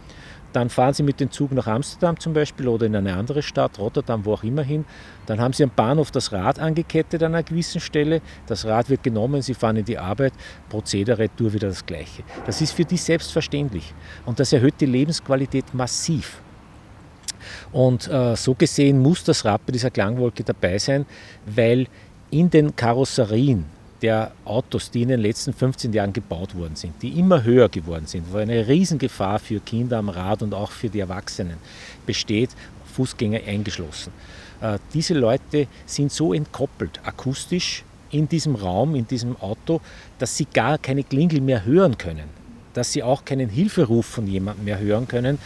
Dann 0.55 0.71
fahren 0.71 0.95
Sie 0.95 1.03
mit 1.03 1.19
dem 1.19 1.33
Zug 1.33 1.51
nach 1.51 1.67
Amsterdam 1.67 2.19
zum 2.21 2.33
Beispiel 2.33 2.69
oder 2.69 2.87
in 2.87 2.95
eine 2.95 3.17
andere 3.17 3.43
Stadt, 3.43 3.81
Rotterdam, 3.81 4.25
wo 4.25 4.35
auch 4.35 4.45
immer 4.45 4.63
hin. 4.63 4.85
Dann 5.27 5.41
haben 5.41 5.53
Sie 5.53 5.65
am 5.65 5.73
Bahnhof 5.75 6.13
das 6.13 6.31
Rad 6.31 6.61
angekettet 6.61 7.25
an 7.25 7.35
einer 7.35 7.43
gewissen 7.43 7.81
Stelle. 7.81 8.23
Das 8.47 8.65
Rad 8.65 8.89
wird 8.89 9.03
genommen, 9.03 9.43
Sie 9.43 9.55
fahren 9.55 9.79
in 9.79 9.85
die 9.85 9.99
Arbeit. 9.99 10.33
Prozedere, 10.69 11.29
Tour 11.35 11.53
wieder 11.53 11.67
das 11.67 11.85
Gleiche. 11.85 12.23
Das 12.47 12.61
ist 12.61 12.71
für 12.71 12.85
die 12.85 12.97
selbstverständlich. 12.97 13.93
Und 14.27 14.39
das 14.39 14.53
erhöht 14.53 14.75
die 14.79 14.87
Lebensqualität 14.87 15.75
massiv. 15.75 16.41
Und 17.73 18.07
äh, 18.07 18.37
so 18.37 18.55
gesehen 18.55 19.01
muss 19.01 19.25
das 19.25 19.45
Rad 19.45 19.67
bei 19.67 19.73
dieser 19.73 19.91
Klangwolke 19.91 20.45
dabei 20.45 20.79
sein, 20.79 21.05
weil 21.47 21.89
in 22.31 22.49
den 22.49 22.77
Karosserien 22.77 23.67
der 24.03 24.33
Autos, 24.45 24.91
die 24.91 25.03
in 25.03 25.09
den 25.09 25.21
letzten 25.21 25.53
15 25.53 25.93
Jahren 25.93 26.13
gebaut 26.13 26.55
worden 26.55 26.77
sind, 26.77 26.95
die 27.03 27.19
immer 27.19 27.43
höher 27.43 27.69
geworden 27.69 28.07
sind, 28.07 28.33
wo 28.33 28.39
eine 28.39 28.67
Riesengefahr 28.67 29.39
für 29.39 29.61
Kinder 29.61 29.99
am 29.99 30.09
Rad 30.09 30.43
und 30.43 30.55
auch 30.55 30.71
für 30.71 30.89
die 30.89 31.01
Erwachsenen 31.01 31.57
besteht, 32.07 32.51
Fußgänger 32.95 33.41
eingeschlossen. 33.47 34.13
Äh, 34.61 34.79
diese 34.93 35.15
Leute 35.15 35.67
sind 35.87 36.13
so 36.13 36.33
entkoppelt 36.33 37.01
akustisch 37.05 37.85
in 38.11 38.29
diesem 38.29 38.55
Raum, 38.55 38.95
in 38.95 39.07
diesem 39.07 39.37
Auto, 39.41 39.81
dass 40.19 40.37
sie 40.37 40.47
gar 40.47 40.79
keine 40.79 41.03
Klingel 41.03 41.41
mehr 41.41 41.65
hören 41.65 41.99
können 41.99 42.44
dass 42.75 42.93
sie 42.93 43.03
auch 43.03 43.25
keinen 43.25 43.49
Hilferuf 43.49 44.07
von 44.07 44.27
jemandem 44.27 44.67
mehr 44.67 44.79
hören 44.79 45.09
können, 45.09 45.39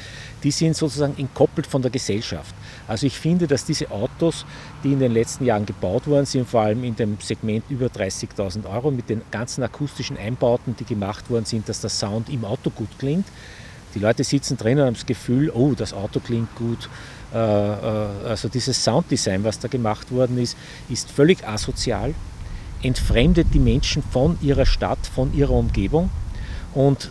die 0.43 0.51
sind 0.51 0.77
sozusagen 0.77 1.17
entkoppelt 1.19 1.67
von 1.67 1.83
der 1.83 1.91
Gesellschaft. 1.91 2.55
Also 2.87 3.07
ich 3.07 3.19
finde, 3.19 3.47
dass 3.47 3.65
diese 3.65 3.91
Autos, 3.91 4.45
die 4.83 4.93
in 4.93 4.99
den 4.99 5.13
letzten 5.13 5.45
Jahren 5.45 5.67
gebaut 5.67 6.07
worden 6.07 6.27
sind, 6.27 6.49
vor 6.49 6.63
allem 6.63 6.85
in 6.85 6.97
dem 6.97 7.19
Segment 7.21 7.65
über 7.69 7.87
30.000 7.87 8.69
Euro, 8.69 8.91
mit 8.91 9.09
den 9.09 9.23
ganzen 9.31 9.63
akustischen 9.63 10.17
Einbauten, 10.17 10.75
die 10.77 10.85
gemacht 10.85 11.31
worden 11.31 11.45
sind, 11.45 11.69
dass 11.69 11.81
der 11.81 11.91
Sound 11.91 12.29
im 12.29 12.45
Auto 12.45 12.71
gut 12.71 12.91
klingt. 12.99 13.27
Die 13.95 13.99
Leute 14.01 14.23
sitzen 14.23 14.57
drin 14.57 14.79
und 14.79 14.87
haben 14.87 14.95
das 14.95 15.07
Gefühl, 15.07 15.51
oh, 15.51 15.75
das 15.75 15.93
Auto 15.93 16.21
klingt 16.21 16.55
gut. 16.57 16.89
Äh, 17.33 17.39
äh, 17.39 18.29
also 18.29 18.49
dieses 18.49 18.83
Sounddesign, 18.83 19.45
was 19.45 19.59
da 19.59 19.69
gemacht 19.69 20.11
worden 20.11 20.39
ist, 20.39 20.57
ist 20.89 21.11
völlig 21.11 21.47
asozial, 21.47 22.15
entfremdet 22.83 23.49
die 23.53 23.59
Menschen 23.59 24.03
von 24.03 24.39
ihrer 24.41 24.67
Stadt, 24.67 24.99
von 25.15 25.35
ihrer 25.35 25.53
Umgebung. 25.53 26.11
Und 26.75 27.11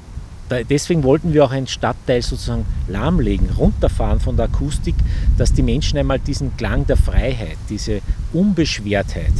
deswegen 0.49 1.03
wollten 1.03 1.33
wir 1.33 1.45
auch 1.45 1.51
einen 1.51 1.67
Stadtteil 1.67 2.21
sozusagen 2.21 2.65
lahmlegen, 2.87 3.49
runterfahren 3.57 4.19
von 4.19 4.37
der 4.37 4.45
Akustik, 4.45 4.95
dass 5.37 5.53
die 5.53 5.63
Menschen 5.63 5.97
einmal 5.97 6.19
diesen 6.19 6.55
Klang 6.57 6.85
der 6.87 6.97
Freiheit, 6.97 7.57
diese 7.69 8.01
Unbeschwertheit, 8.33 9.33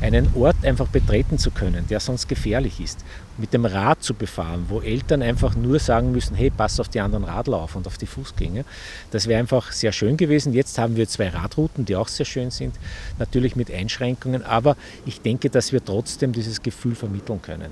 einen 0.00 0.28
Ort 0.34 0.56
einfach 0.62 0.88
betreten 0.88 1.38
zu 1.38 1.50
können, 1.50 1.86
der 1.88 2.00
sonst 2.00 2.28
gefährlich 2.28 2.80
ist, 2.80 3.04
mit 3.38 3.54
dem 3.54 3.64
Rad 3.64 4.02
zu 4.02 4.14
befahren, 4.14 4.66
wo 4.68 4.80
Eltern 4.80 5.22
einfach 5.22 5.56
nur 5.56 5.78
sagen 5.78 6.12
müssen, 6.12 6.36
hey, 6.36 6.50
pass 6.50 6.80
auf 6.80 6.88
die 6.88 7.00
anderen 7.00 7.24
Radler 7.24 7.58
auf 7.58 7.76
und 7.76 7.86
auf 7.86 7.96
die 7.96 8.06
Fußgänger. 8.06 8.64
Das 9.10 9.26
wäre 9.26 9.40
einfach 9.40 9.72
sehr 9.72 9.92
schön 9.92 10.16
gewesen. 10.16 10.52
Jetzt 10.52 10.78
haben 10.78 10.96
wir 10.96 11.08
zwei 11.08 11.30
Radrouten, 11.30 11.84
die 11.84 11.96
auch 11.96 12.08
sehr 12.08 12.26
schön 12.26 12.50
sind, 12.50 12.74
natürlich 13.18 13.56
mit 13.56 13.70
Einschränkungen, 13.70 14.44
aber 14.44 14.76
ich 15.06 15.20
denke, 15.22 15.48
dass 15.48 15.72
wir 15.72 15.84
trotzdem 15.84 16.32
dieses 16.32 16.62
Gefühl 16.62 16.94
vermitteln 16.94 17.40
können. 17.40 17.70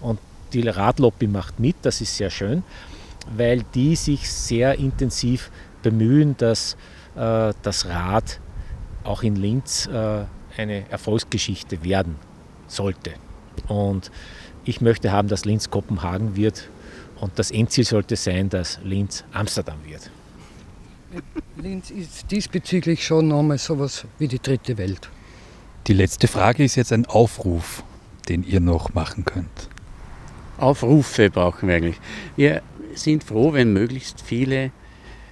Und 0.00 0.18
die 0.52 0.68
Radlobby 0.68 1.26
macht 1.26 1.60
mit, 1.60 1.76
das 1.82 2.00
ist 2.00 2.16
sehr 2.16 2.30
schön, 2.30 2.62
weil 3.36 3.64
die 3.74 3.96
sich 3.96 4.30
sehr 4.30 4.78
intensiv 4.78 5.50
bemühen, 5.82 6.36
dass 6.36 6.76
äh, 7.16 7.52
das 7.62 7.86
Rad 7.86 8.40
auch 9.04 9.22
in 9.22 9.36
Linz 9.36 9.86
äh, 9.86 10.24
eine 10.56 10.90
Erfolgsgeschichte 10.90 11.82
werden 11.84 12.16
sollte. 12.66 13.12
Und 13.68 14.10
ich 14.64 14.80
möchte 14.80 15.12
haben, 15.12 15.28
dass 15.28 15.44
Linz 15.44 15.70
Kopenhagen 15.70 16.36
wird 16.36 16.68
und 17.20 17.38
das 17.38 17.50
Endziel 17.50 17.84
sollte 17.84 18.16
sein, 18.16 18.48
dass 18.48 18.78
Linz 18.84 19.24
Amsterdam 19.32 19.78
wird. 19.84 20.10
Linz 21.56 21.90
ist 21.90 22.30
diesbezüglich 22.30 23.04
schon 23.04 23.28
nochmal 23.28 23.58
sowas 23.58 24.04
wie 24.18 24.28
die 24.28 24.38
dritte 24.38 24.76
Welt. 24.76 25.08
Die 25.86 25.94
letzte 25.94 26.28
Frage 26.28 26.64
ist 26.64 26.76
jetzt 26.76 26.92
ein 26.92 27.06
Aufruf, 27.06 27.82
den 28.28 28.42
ihr 28.42 28.60
noch 28.60 28.92
machen 28.92 29.24
könnt. 29.24 29.68
Aufrufe 30.58 31.30
brauchen 31.30 31.68
wir 31.68 31.76
eigentlich. 31.76 32.00
Wir 32.36 32.62
sind 32.94 33.24
froh, 33.24 33.52
wenn 33.52 33.72
möglichst 33.72 34.20
viele 34.20 34.70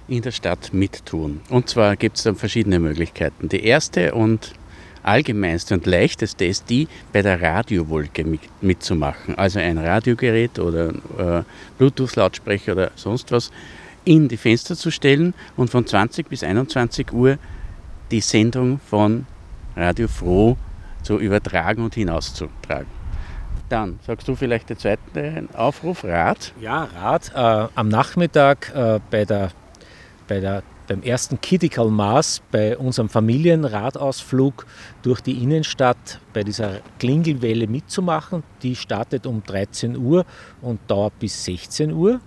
in 0.07 0.21
der 0.21 0.31
Stadt 0.31 0.73
mittun. 0.73 1.41
Und 1.49 1.69
zwar 1.69 1.95
gibt 1.95 2.17
es 2.17 2.23
dann 2.23 2.35
verschiedene 2.35 2.79
Möglichkeiten. 2.79 3.49
Die 3.49 3.63
erste 3.63 4.13
und 4.13 4.53
allgemeinste 5.03 5.73
und 5.73 5.85
leichteste 5.85 6.45
ist 6.45 6.69
die, 6.69 6.87
bei 7.13 7.21
der 7.21 7.41
Radiowolke 7.41 8.25
mitzumachen. 8.61 9.37
Also 9.37 9.59
ein 9.59 9.77
Radiogerät 9.77 10.59
oder 10.59 10.89
äh, 10.89 11.43
Bluetooth-Lautsprecher 11.77 12.73
oder 12.73 12.91
sonst 12.95 13.31
was 13.31 13.51
in 14.05 14.27
die 14.27 14.37
Fenster 14.37 14.75
zu 14.75 14.91
stellen 14.91 15.33
und 15.57 15.69
von 15.69 15.85
20 15.85 16.29
bis 16.29 16.43
21 16.43 17.11
Uhr 17.11 17.37
die 18.11 18.21
Sendung 18.21 18.79
von 18.79 19.25
Radio 19.75 20.07
Froh 20.07 20.57
zu 21.03 21.19
übertragen 21.19 21.83
und 21.83 21.95
hinauszutragen. 21.95 22.96
Dann 23.69 23.99
sagst 24.05 24.27
du 24.27 24.35
vielleicht 24.35 24.69
den 24.69 24.77
zweiten 24.77 25.49
Aufruf, 25.53 26.03
Rad? 26.03 26.53
Ja, 26.61 26.83
Rad. 26.83 27.31
Äh, 27.35 27.69
am 27.75 27.89
Nachmittag 27.89 28.73
äh, 28.73 28.99
bei 29.11 29.25
der, 29.25 29.51
bei 30.27 30.39
der, 30.39 30.63
beim 30.87 31.01
ersten 31.03 31.41
Kidical 31.41 31.89
Maß, 31.89 32.43
bei 32.49 32.77
unserem 32.77 33.09
Familienradausflug 33.09 34.65
durch 35.01 35.19
die 35.19 35.43
Innenstadt, 35.43 36.21
bei 36.33 36.43
dieser 36.43 36.79
Klingelwelle 36.99 37.67
mitzumachen. 37.67 38.43
Die 38.63 38.75
startet 38.75 39.25
um 39.25 39.43
13 39.43 39.97
Uhr 39.97 40.25
und 40.61 40.79
dauert 40.87 41.19
bis 41.19 41.43
16 41.43 41.91
Uhr. 41.91 42.21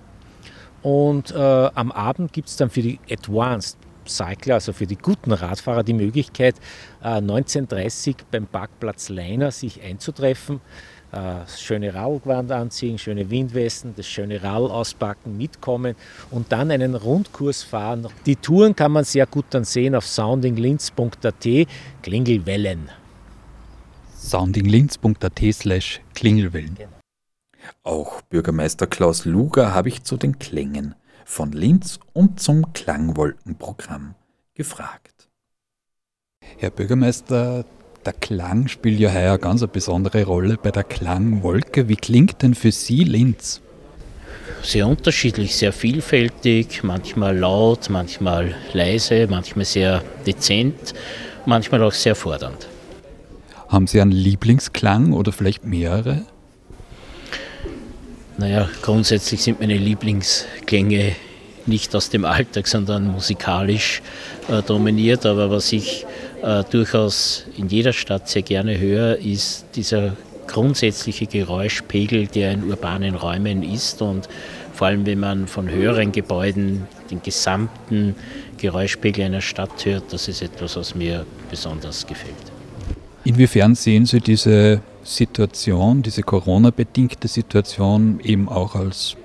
Und 0.82 1.30
äh, 1.30 1.38
am 1.38 1.90
Abend 1.90 2.34
gibt 2.34 2.48
es 2.48 2.56
dann 2.56 2.68
für 2.68 2.82
die 2.82 3.00
Advanced 3.10 3.78
Cycler, 4.06 4.54
also 4.54 4.72
für 4.72 4.86
die 4.86 4.96
guten 4.96 5.32
Radfahrer, 5.32 5.84
die 5.84 5.94
Möglichkeit, 5.94 6.56
äh, 7.02 7.18
19.30 7.18 8.08
Uhr 8.08 8.14
beim 8.30 8.46
Parkplatz 8.46 9.08
Leiner 9.08 9.50
sich 9.52 9.82
einzutreffen 9.82 10.60
äh, 11.12 11.46
schöne 11.58 11.92
Radlgewand 11.92 12.52
anziehen, 12.52 12.98
schöne 12.98 13.28
Windwesten, 13.30 13.94
das 13.96 14.06
schöne 14.06 14.42
Radl 14.42 14.70
auspacken, 14.70 15.36
mitkommen 15.36 15.96
und 16.30 16.52
dann 16.52 16.70
einen 16.70 16.94
Rundkurs 16.94 17.62
fahren. 17.62 18.06
Die 18.26 18.36
Touren 18.36 18.76
kann 18.76 18.92
man 18.92 19.04
sehr 19.04 19.26
gut 19.26 19.46
dann 19.50 19.64
sehen 19.64 19.94
auf 19.94 20.06
soundinglinz.at, 20.06 21.46
Klingelwellen. 22.02 22.90
soundinglinz.at 24.16 25.40
slash 25.52 26.00
Klingelwellen. 26.14 26.74
Genau. 26.76 26.90
Auch 27.82 28.22
Bürgermeister 28.22 28.86
Klaus 28.86 29.24
Luger 29.24 29.74
habe 29.74 29.88
ich 29.88 30.02
zu 30.02 30.16
den 30.16 30.38
Klängen 30.38 30.94
von 31.24 31.52
Linz 31.52 31.98
und 32.12 32.40
zum 32.40 32.72
Klangwolkenprogramm 32.72 34.14
gefragt. 34.54 35.28
Herr 36.58 36.70
Bürgermeister, 36.70 37.64
der 38.04 38.12
Klang 38.14 38.68
spielt 38.68 38.98
ja 38.98 39.12
heuer 39.12 39.38
ganz 39.38 39.62
eine 39.62 39.68
besondere 39.68 40.24
Rolle 40.24 40.58
bei 40.62 40.70
der 40.70 40.84
Klangwolke. 40.84 41.88
Wie 41.88 41.96
klingt 41.96 42.42
denn 42.42 42.54
für 42.54 42.72
Sie 42.72 43.04
Linz? 43.04 43.60
Sehr 44.62 44.86
unterschiedlich, 44.86 45.56
sehr 45.56 45.72
vielfältig, 45.72 46.82
manchmal 46.82 47.36
laut, 47.36 47.88
manchmal 47.88 48.54
leise, 48.72 49.26
manchmal 49.28 49.64
sehr 49.64 50.02
dezent, 50.26 50.94
manchmal 51.46 51.82
auch 51.82 51.92
sehr 51.92 52.14
fordernd. 52.14 52.68
Haben 53.68 53.86
Sie 53.86 54.00
einen 54.00 54.12
Lieblingsklang 54.12 55.12
oder 55.12 55.32
vielleicht 55.32 55.64
mehrere? 55.64 56.22
Naja, 58.36 58.68
grundsätzlich 58.82 59.42
sind 59.42 59.60
meine 59.60 59.76
Lieblingsklänge 59.76 61.14
nicht 61.66 61.94
aus 61.94 62.10
dem 62.10 62.24
Alltag, 62.24 62.66
sondern 62.66 63.06
musikalisch 63.06 64.02
äh, 64.48 64.62
dominiert. 64.62 65.26
Aber 65.26 65.50
was 65.50 65.72
ich 65.72 66.06
äh, 66.42 66.64
durchaus 66.70 67.44
in 67.56 67.68
jeder 67.68 67.92
Stadt 67.92 68.28
sehr 68.28 68.42
gerne 68.42 68.78
höre, 68.78 69.18
ist 69.18 69.66
dieser 69.74 70.16
grundsätzliche 70.46 71.26
Geräuschpegel, 71.26 72.26
der 72.26 72.52
in 72.52 72.64
urbanen 72.64 73.14
Räumen 73.14 73.62
ist 73.62 74.02
und 74.02 74.28
vor 74.72 74.88
allem 74.88 75.06
wenn 75.06 75.20
man 75.20 75.46
von 75.46 75.70
höheren 75.70 76.10
Gebäuden 76.10 76.86
den 77.10 77.22
gesamten 77.22 78.16
Geräuschpegel 78.56 79.26
einer 79.26 79.40
Stadt 79.40 79.84
hört, 79.84 80.12
das 80.12 80.26
ist 80.26 80.42
etwas, 80.42 80.76
was 80.76 80.94
mir 80.94 81.26
besonders 81.50 82.06
gefällt. 82.06 82.34
Inwiefern 83.24 83.74
sehen 83.74 84.06
Sie 84.06 84.20
diese 84.20 84.80
Situation, 85.04 86.02
diese 86.02 86.22
Corona-bedingte 86.22 87.28
Situation 87.28 88.20
eben 88.22 88.48
auch 88.48 88.74
als, 88.74 89.16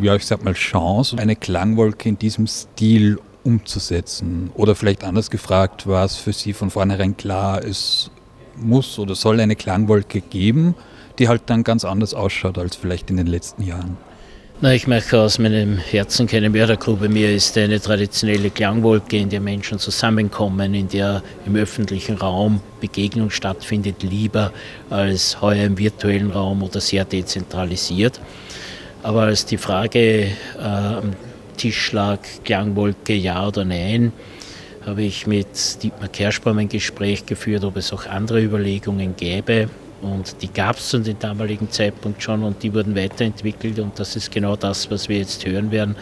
ja, 0.00 0.14
ich 0.14 0.26
sag 0.26 0.44
mal, 0.44 0.54
Chance, 0.54 1.16
eine 1.18 1.36
Klangwolke 1.36 2.08
in 2.08 2.18
diesem 2.18 2.46
Stil 2.46 3.18
umzusetzen? 3.48 4.50
Oder 4.54 4.74
vielleicht 4.74 5.04
anders 5.04 5.30
gefragt, 5.30 5.86
war 5.86 6.04
es 6.04 6.16
für 6.16 6.34
Sie 6.34 6.52
von 6.52 6.70
vornherein 6.70 7.16
klar, 7.16 7.64
es 7.64 8.10
muss 8.56 8.98
oder 8.98 9.14
soll 9.14 9.40
eine 9.40 9.56
Klangwolke 9.56 10.20
geben, 10.20 10.74
die 11.18 11.28
halt 11.28 11.42
dann 11.46 11.64
ganz 11.64 11.84
anders 11.84 12.12
ausschaut 12.12 12.58
als 12.58 12.76
vielleicht 12.76 13.10
in 13.10 13.16
den 13.16 13.26
letzten 13.26 13.62
Jahren? 13.62 13.96
Na, 14.60 14.74
ich 14.74 14.88
merke 14.88 15.20
aus 15.20 15.38
meinem 15.38 15.78
Herzen 15.78 16.26
keine 16.26 16.50
Mördergrube. 16.50 17.08
Mir 17.08 17.32
ist 17.32 17.56
eine 17.56 17.80
traditionelle 17.80 18.50
Klangwolke, 18.50 19.16
in 19.16 19.30
der 19.30 19.40
Menschen 19.40 19.78
zusammenkommen, 19.78 20.74
in 20.74 20.88
der 20.88 21.22
im 21.46 21.54
öffentlichen 21.54 22.16
Raum 22.16 22.60
Begegnung 22.80 23.30
stattfindet, 23.30 24.02
lieber 24.02 24.52
als 24.90 25.40
heuer 25.40 25.64
im 25.64 25.78
virtuellen 25.78 26.32
Raum 26.32 26.64
oder 26.64 26.80
sehr 26.80 27.04
dezentralisiert. 27.04 28.20
Aber 29.04 29.22
als 29.22 29.46
die 29.46 29.58
Frage 29.58 30.24
äh, 30.24 30.32
Tisch 31.58 31.92
lag, 31.92 32.20
Klangwolke 32.44 33.12
ja 33.12 33.46
oder 33.46 33.64
nein, 33.64 34.12
habe 34.86 35.02
ich 35.02 35.26
mit 35.26 35.82
Dietmar 35.82 36.08
Kerschbaum 36.08 36.56
ein 36.56 36.68
Gespräch 36.68 37.26
geführt, 37.26 37.64
ob 37.64 37.76
es 37.76 37.92
auch 37.92 38.06
andere 38.06 38.40
Überlegungen 38.42 39.14
gäbe. 39.16 39.68
Und 40.00 40.40
die 40.40 40.52
gab 40.52 40.76
es 40.76 40.88
zu 40.88 41.00
dem 41.00 41.18
damaligen 41.18 41.70
Zeitpunkt 41.70 42.22
schon 42.22 42.42
und 42.44 42.62
die 42.62 42.72
wurden 42.72 42.94
weiterentwickelt 42.94 43.80
und 43.80 43.98
das 43.98 44.16
ist 44.16 44.30
genau 44.30 44.54
das, 44.54 44.90
was 44.90 45.08
wir 45.08 45.18
jetzt 45.18 45.44
hören 45.44 45.70
werden. 45.70 45.96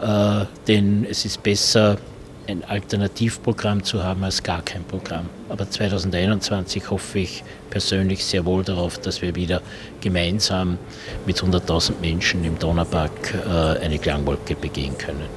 Äh, 0.00 0.44
denn 0.68 1.04
es 1.10 1.24
ist 1.24 1.42
besser, 1.42 1.98
ein 2.46 2.64
Alternativprogramm 2.64 3.84
zu 3.84 4.02
haben 4.02 4.24
als 4.24 4.42
gar 4.42 4.62
kein 4.62 4.84
Programm. 4.84 5.26
Aber 5.48 5.70
2021 5.70 6.90
hoffe 6.90 7.18
ich 7.20 7.44
persönlich 7.70 8.24
sehr 8.24 8.44
wohl 8.44 8.62
darauf, 8.62 8.98
dass 8.98 9.22
wir 9.22 9.34
wieder 9.34 9.62
gemeinsam 10.00 10.78
mit 11.26 11.36
100.000 11.36 11.92
Menschen 12.00 12.44
im 12.44 12.58
Donaupark 12.58 13.34
äh, 13.34 13.84
eine 13.84 13.98
Klangwolke 13.98 14.54
begehen 14.54 14.96
können. 14.98 15.28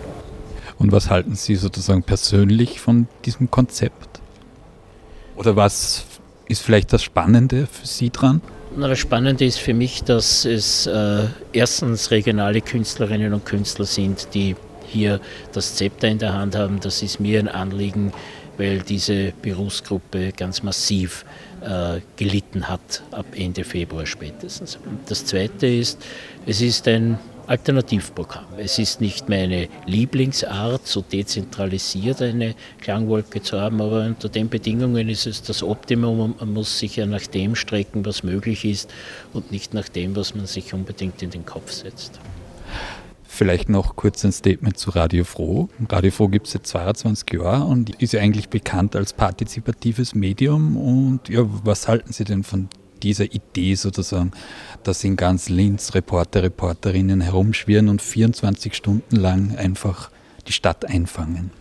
Und 0.78 0.91
was 0.91 1.10
halten 1.10 1.36
Sie 1.36 1.56
sozusagen 1.56 2.04
persönlich 2.04 2.80
von 2.80 3.08
diesem 3.26 3.50
Konzept? 3.50 4.20
Oder 5.36 5.56
was 5.56 6.06
ist 6.48 6.62
vielleicht 6.62 6.93
das 6.93 7.04
Spannende 7.04 7.67
für 7.67 7.88
Sie 7.88 8.10
dran? 8.10 8.41
Na, 8.76 8.88
das 8.88 9.00
Spannende 9.00 9.46
ist 9.46 9.58
für 9.58 9.74
mich, 9.74 10.04
dass 10.04 10.46
es 10.46 10.86
äh, 10.86 11.26
erstens 11.52 12.12
regionale 12.12 12.62
Künstlerinnen 12.62 13.34
und 13.34 13.46
Künstler 13.46 13.86
sind, 13.86 14.28
die 14.34 14.56
hier 14.88 15.19
das 15.54 15.76
Zepter 15.76 16.08
in 16.08 16.19
der 16.19 16.34
Hand 16.34 16.56
haben. 16.56 16.80
Das 16.80 17.02
ist 17.02 17.19
mir 17.19 17.39
ein 17.39 17.47
Anliegen, 17.47 18.13
weil 18.58 18.80
diese 18.80 19.34
Berufsgruppe 19.41 20.32
ganz 20.32 20.63
massiv 20.63 21.26
äh, 21.62 22.00
gelitten 22.15 22.67
hat 22.67 23.04
ab 23.12 23.26
Ende 23.36 23.63
Februar 23.63 24.06
spätestens. 24.06 24.78
Das 25.08 25.26
Zweite 25.26 25.67
ist, 25.67 26.04
es 26.45 26.62
ist 26.62 26.88
ein 26.88 27.19
Alternativprogramm. 27.47 28.45
Es 28.58 28.78
ist 28.78 29.00
nicht 29.00 29.30
meine 29.30 29.69
Lieblingsart, 29.86 30.86
so 30.86 31.02
dezentralisiert 31.02 32.21
eine 32.21 32.56
Klangwolke 32.82 33.41
zu 33.41 33.60
haben, 33.60 33.82
aber 33.82 34.06
unter 34.06 34.28
den 34.28 34.50
Bedingungen 34.50 35.08
ist 35.08 35.28
es 35.28 35.41
das 35.41 35.63
Optimum. 35.63 36.36
Man 36.38 36.54
muss 36.54 36.78
sich 36.78 36.97
ja 36.97 37.06
nach 37.06 37.26
dem 37.26 37.56
strecken, 37.56 38.06
was 38.06 38.21
möglich 38.21 38.65
ist 38.65 38.93
und 39.32 39.52
nicht 39.52 39.73
nach 39.73 39.88
dem, 39.88 40.15
was 40.17 40.36
man 40.36 40.45
sich 40.45 40.73
unbedingt 40.73 41.21
in 41.21 41.30
den 41.30 41.45
Kopf 41.45 41.71
setzt. 41.71 42.19
Vielleicht 43.38 43.69
noch 43.69 43.95
kurz 43.95 44.26
ein 44.26 44.32
Statement 44.32 44.80
zu 44.80 44.89
Radio 44.89 45.23
Froh. 45.23 45.69
Radio 45.89 46.10
Froh 46.10 46.28
gibt 46.28 46.47
es 46.47 46.54
seit 46.54 46.65
22 46.65 47.39
Jahren 47.39 47.67
und 47.67 48.02
ist 48.02 48.13
ja 48.13 48.19
eigentlich 48.19 48.50
bekannt 48.50 48.95
als 48.95 49.13
partizipatives 49.13 50.15
Medium. 50.15 50.76
Und 50.76 51.30
ja, 51.30 51.45
was 51.63 51.88
halten 51.88 52.12
Sie 52.12 52.23
denn 52.23 52.41
von 52.41 52.67
dieser 53.04 53.26
Idee 53.26 53.76
sozusagen, 53.76 54.32
dass 54.82 55.04
in 55.04 55.17
ganz 55.17 55.50
Linz 55.50 55.93
Reporter, 55.93 56.41
Reporterinnen 56.41 57.21
herumschwirren 57.21 57.89
und 57.89 58.02
24 58.02 58.73
Stunden 58.73 59.15
lang 59.17 59.56
einfach 59.56 60.10
die 60.47 60.54
Stadt 60.54 60.86
einfangen. 60.86 61.52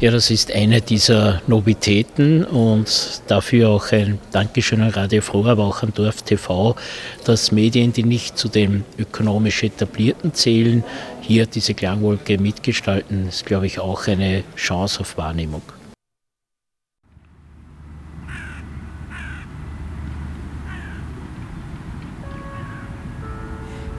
Ja, 0.00 0.12
das 0.12 0.30
ist 0.30 0.54
eine 0.54 0.80
dieser 0.80 1.42
Novitäten 1.48 2.44
und 2.44 3.20
dafür 3.26 3.70
auch 3.70 3.90
ein 3.90 4.20
Dankeschön 4.30 4.80
an 4.80 4.90
Radio 4.90 5.20
Froh, 5.20 5.44
aber 5.46 5.64
auch 5.64 5.82
an 5.82 5.92
Dorf 5.92 6.22
TV, 6.22 6.76
dass 7.24 7.50
Medien, 7.50 7.92
die 7.92 8.04
nicht 8.04 8.38
zu 8.38 8.46
den 8.46 8.84
ökonomisch 8.96 9.64
etablierten 9.64 10.32
zählen, 10.34 10.84
hier 11.20 11.46
diese 11.46 11.74
Klangwolke 11.74 12.38
mitgestalten, 12.38 13.26
ist, 13.26 13.44
glaube 13.44 13.66
ich, 13.66 13.80
auch 13.80 14.06
eine 14.06 14.44
Chance 14.54 15.00
auf 15.00 15.18
Wahrnehmung. 15.18 15.62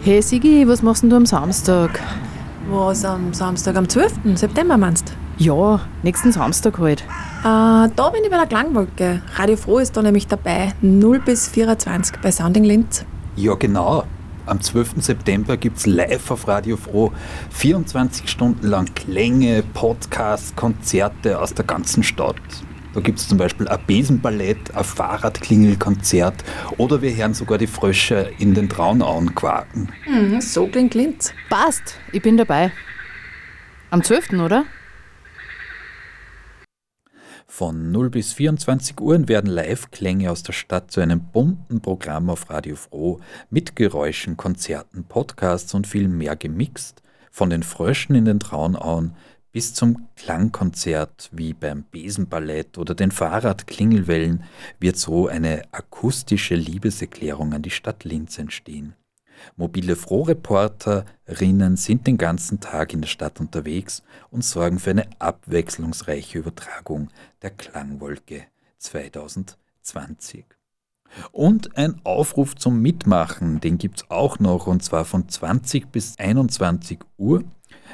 Hey 0.02 0.22
Sigi, 0.22 0.66
was 0.66 0.82
machst 0.82 1.04
du 1.04 1.14
am 1.14 1.26
Samstag? 1.26 2.00
Was 2.70 3.04
am 3.04 3.34
Samstag? 3.34 3.76
Am 3.76 3.90
12. 3.90 4.14
September 4.36 4.78
meinst 4.78 5.10
du? 5.10 5.19
Ja, 5.40 5.80
nächsten 6.04 6.34
Samstag 6.34 6.80
halt. 6.80 7.00
Äh, 7.00 7.06
da 7.44 8.10
bin 8.12 8.26
ich 8.26 8.30
bei 8.30 8.36
der 8.36 8.46
Klangwolke. 8.46 9.22
Radio 9.36 9.56
Froh 9.56 9.80
ist 9.80 9.96
da 9.96 10.02
nämlich 10.02 10.28
dabei. 10.28 10.74
0 10.82 11.20
bis 11.20 11.48
24 11.48 12.18
bei 12.18 12.30
Sounding 12.30 12.66
Linz. 12.66 13.06
Ja, 13.38 13.54
genau. 13.54 14.04
Am 14.48 14.60
12. 14.60 14.96
September 14.98 15.56
gibt 15.56 15.78
es 15.78 15.86
live 15.86 16.30
auf 16.30 16.46
Radio 16.50 16.76
Froh 16.76 17.14
24 17.52 18.30
Stunden 18.30 18.68
lang 18.68 18.94
Klänge, 18.96 19.64
Podcasts, 19.74 20.54
Konzerte 20.58 21.40
aus 21.40 21.54
der 21.54 21.64
ganzen 21.64 22.04
Stadt. 22.04 22.36
Da 22.94 23.00
gibt 23.00 23.20
es 23.20 23.30
zum 23.30 23.38
Beispiel 23.38 23.70
ein 23.70 23.80
Besenballett, 23.88 24.76
ein 24.76 24.84
Fahrradklingelkonzert 24.84 26.44
oder 26.78 27.02
wir 27.02 27.16
hören 27.16 27.34
sogar 27.34 27.58
die 27.58 27.68
Frösche 27.68 28.30
in 28.40 28.56
den 28.56 28.68
Traunauen 28.68 29.34
quaken. 29.36 29.88
Mhm, 30.06 30.42
so 30.42 30.68
klingt 30.68 30.96
Linz. 30.96 31.32
Passt, 31.50 31.96
ich 32.12 32.22
bin 32.22 32.36
dabei. 32.36 32.74
Am 33.90 34.04
12., 34.04 34.34
oder? 34.34 34.66
Von 37.52 37.92
0 37.92 38.12
bis 38.12 38.32
24 38.34 39.02
Uhr 39.02 39.28
werden 39.28 39.50
Live-Klänge 39.50 40.30
aus 40.30 40.44
der 40.44 40.54
Stadt 40.54 40.92
zu 40.92 41.02
einem 41.02 41.20
bunten 41.20 41.82
Programm 41.82 42.30
auf 42.30 42.48
Radio 42.52 42.76
Froh 42.76 43.20
mit 43.50 43.76
Geräuschen, 43.76 44.38
Konzerten, 44.38 45.04
Podcasts 45.04 45.74
und 45.74 45.88
viel 45.88 46.08
mehr 46.08 46.36
gemixt. 46.36 47.02
Von 47.32 47.50
den 47.50 47.64
Fröschen 47.64 48.16
in 48.16 48.26
den 48.26 48.40
Traunauen 48.40 49.16
bis 49.52 49.74
zum 49.74 50.08
Klangkonzert 50.16 51.32
wie 51.34 51.54
beim 51.54 51.86
Besenballett 51.90 52.78
oder 52.78 52.94
den 52.94 53.12
Fahrradklingelwellen 53.12 54.44
wird 54.80 54.98
so 54.98 55.28
eine 55.28 55.64
akustische 55.72 56.56
Liebeserklärung 56.56 57.54
an 57.54 57.64
die 57.64 57.72
Stadt 57.72 58.04
Linz 58.04 58.38
entstehen. 58.38 58.94
Mobile 59.56 59.96
Frohreporterinnen 59.96 61.78
sind 61.78 62.08
den 62.08 62.18
ganzen 62.18 62.60
Tag 62.60 62.94
in 62.94 63.02
der 63.02 63.08
Stadt 63.08 63.40
unterwegs 63.40 64.04
und 64.32 64.44
sorgen 64.44 64.80
für 64.80 64.92
eine 64.92 65.08
abwechslungsreiche 65.20 66.40
Übertragung 66.40 67.10
der 67.42 67.52
Klangwolke 67.52 68.44
2020. 68.78 70.46
Und 71.32 71.76
ein 71.76 72.00
Aufruf 72.04 72.56
zum 72.56 72.82
Mitmachen, 72.82 73.60
den 73.60 73.78
gibt 73.78 74.02
es 74.02 74.12
auch 74.12 74.40
noch 74.40 74.68
und 74.68 74.84
zwar 74.84 75.06
von 75.06 75.28
20 75.28 75.92
bis 75.92 76.18
21 76.20 77.00
Uhr 77.18 77.44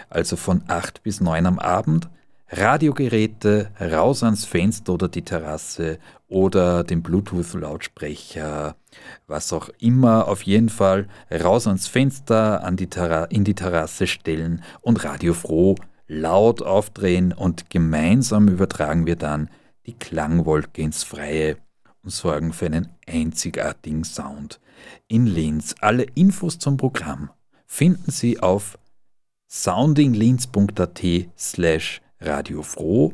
also 0.10 0.36
von 0.36 0.64
8 0.68 1.04
bis 1.04 1.22
9 1.22 1.46
am 1.46 1.60
Abend, 1.60 2.10
Radiogeräte 2.58 3.72
raus 3.82 4.24
ans 4.24 4.46
Fenster 4.46 4.94
oder 4.94 5.10
die 5.10 5.24
Terrasse 5.24 6.00
oder 6.30 6.86
den 6.86 7.04
Bluetooth-Lautsprecher, 7.04 8.78
was 9.28 9.52
auch 9.52 9.70
immer, 9.80 10.28
auf 10.30 10.44
jeden 10.44 10.70
Fall 10.70 11.08
raus 11.32 11.68
ans 11.68 11.88
Fenster, 11.88 12.64
an 12.64 12.78
die 12.78 12.88
in 13.30 13.44
die 13.44 13.56
Terrasse 13.56 14.08
stellen 14.08 14.64
und 14.82 15.04
Radio 15.04 15.34
froh 15.34 15.76
laut 16.08 16.62
aufdrehen 16.62 17.34
und 17.34 17.70
gemeinsam 17.70 18.48
übertragen 18.48 19.06
wir 19.06 19.18
dann 19.18 19.50
die 19.86 19.94
Klangwolke 19.94 20.82
ins 20.82 21.04
Freie 21.04 21.58
und 22.04 22.12
sorgen 22.12 22.54
für 22.54 22.68
einen 22.68 22.90
einzigartigen 23.06 24.04
Sound 24.04 24.62
in 25.08 25.26
Linz. 25.26 25.76
Alle 25.82 26.04
Infos 26.16 26.58
zum 26.60 26.78
Programm 26.78 27.32
finden 27.66 28.12
Sie 28.12 28.40
auf 28.40 28.78
soundinglinz.at 29.48 31.04
slash 31.38 32.02
radiofroh 32.20 33.14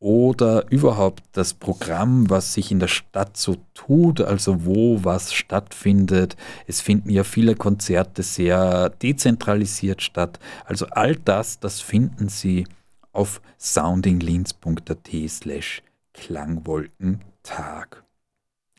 oder 0.00 0.70
überhaupt 0.72 1.22
das 1.32 1.52
Programm, 1.52 2.30
was 2.30 2.54
sich 2.54 2.72
in 2.72 2.80
der 2.80 2.88
Stadt 2.88 3.36
so 3.36 3.56
tut, 3.74 4.22
also 4.22 4.64
wo 4.64 5.04
was 5.04 5.34
stattfindet. 5.34 6.36
Es 6.66 6.80
finden 6.80 7.10
ja 7.10 7.22
viele 7.22 7.54
Konzerte 7.54 8.22
sehr 8.22 8.88
dezentralisiert 8.88 10.00
statt. 10.00 10.40
Also 10.64 10.86
all 10.86 11.16
das, 11.16 11.60
das 11.60 11.82
finden 11.82 12.30
Sie 12.30 12.66
auf 13.12 13.42
soundinglinz.at 13.58 15.10
slash 15.28 15.82
Klangwolkentag. 16.14 18.04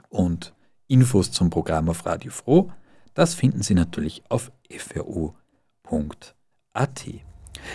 Und 0.10 0.54
Infos 0.88 1.32
zum 1.32 1.52
Programm 1.52 1.88
auf 1.88 2.06
Radio 2.06 2.32
Froh, 2.32 2.72
das 3.14 3.36
finden 3.36 3.62
Sie 3.62 3.76
natürlich 3.76 4.24
auf 4.28 4.52
fro.at. 4.70 5.36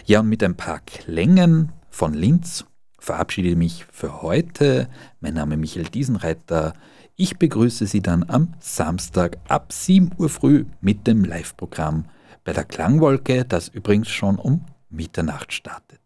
Ja, 0.05 0.21
und 0.21 0.29
mit 0.29 0.43
ein 0.43 0.57
paar 0.57 0.81
Klängen 0.81 1.73
von 1.91 2.15
Linz 2.15 2.65
verabschiede 2.99 3.49
ich 3.49 3.57
mich 3.57 3.87
für 3.91 4.23
heute. 4.23 4.89
Mein 5.21 5.35
Name 5.35 5.55
ist 5.55 5.61
Michael 5.61 5.87
Diesenreiter. 5.87 6.75
Ich 7.15 7.39
begrüße 7.39 7.87
Sie 7.87 8.03
dann 8.03 8.25
am 8.29 8.55
Samstag 8.61 9.39
ab 9.49 9.73
7 9.73 10.11
Uhr 10.19 10.29
früh 10.29 10.67
mit 10.81 11.07
dem 11.07 11.25
Live-Programm 11.25 12.07
bei 12.45 12.53
der 12.53 12.65
Klangwolke, 12.65 13.45
das 13.45 13.69
übrigens 13.69 14.09
schon 14.09 14.37
um 14.37 14.65
Mitternacht 14.91 15.53
startet. 15.53 16.06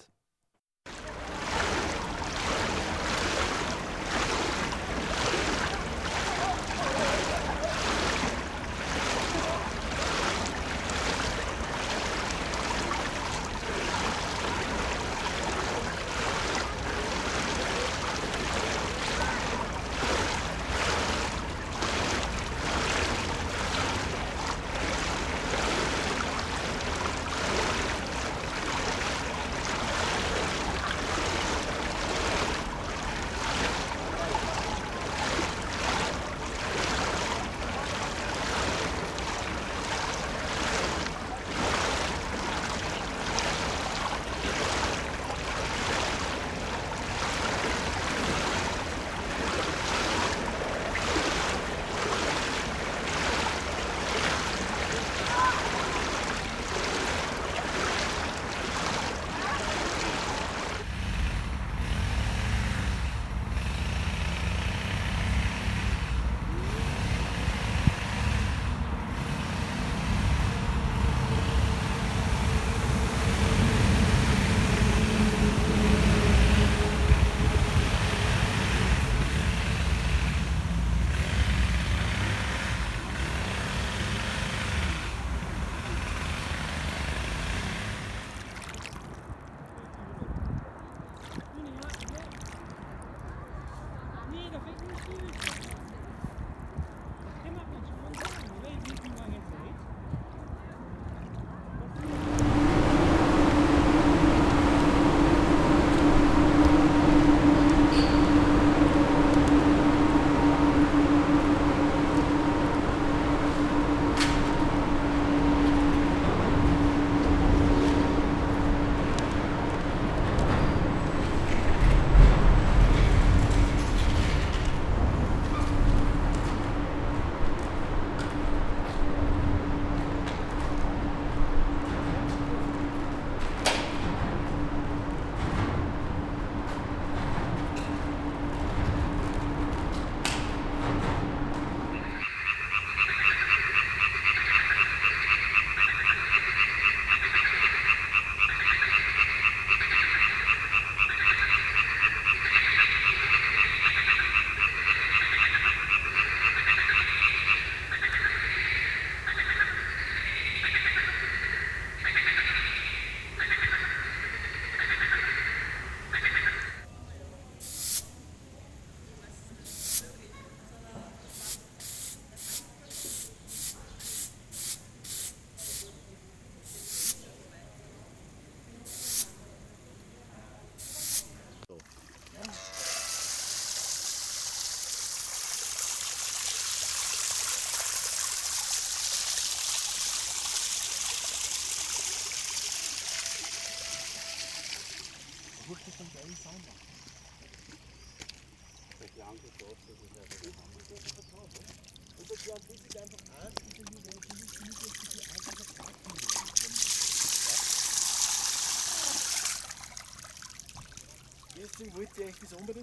Deswegen 211.80 211.96
wollte 211.96 212.20
ich 212.20 212.26
euch 212.28 212.38
das 212.40 212.52
unbedingt 212.52 212.76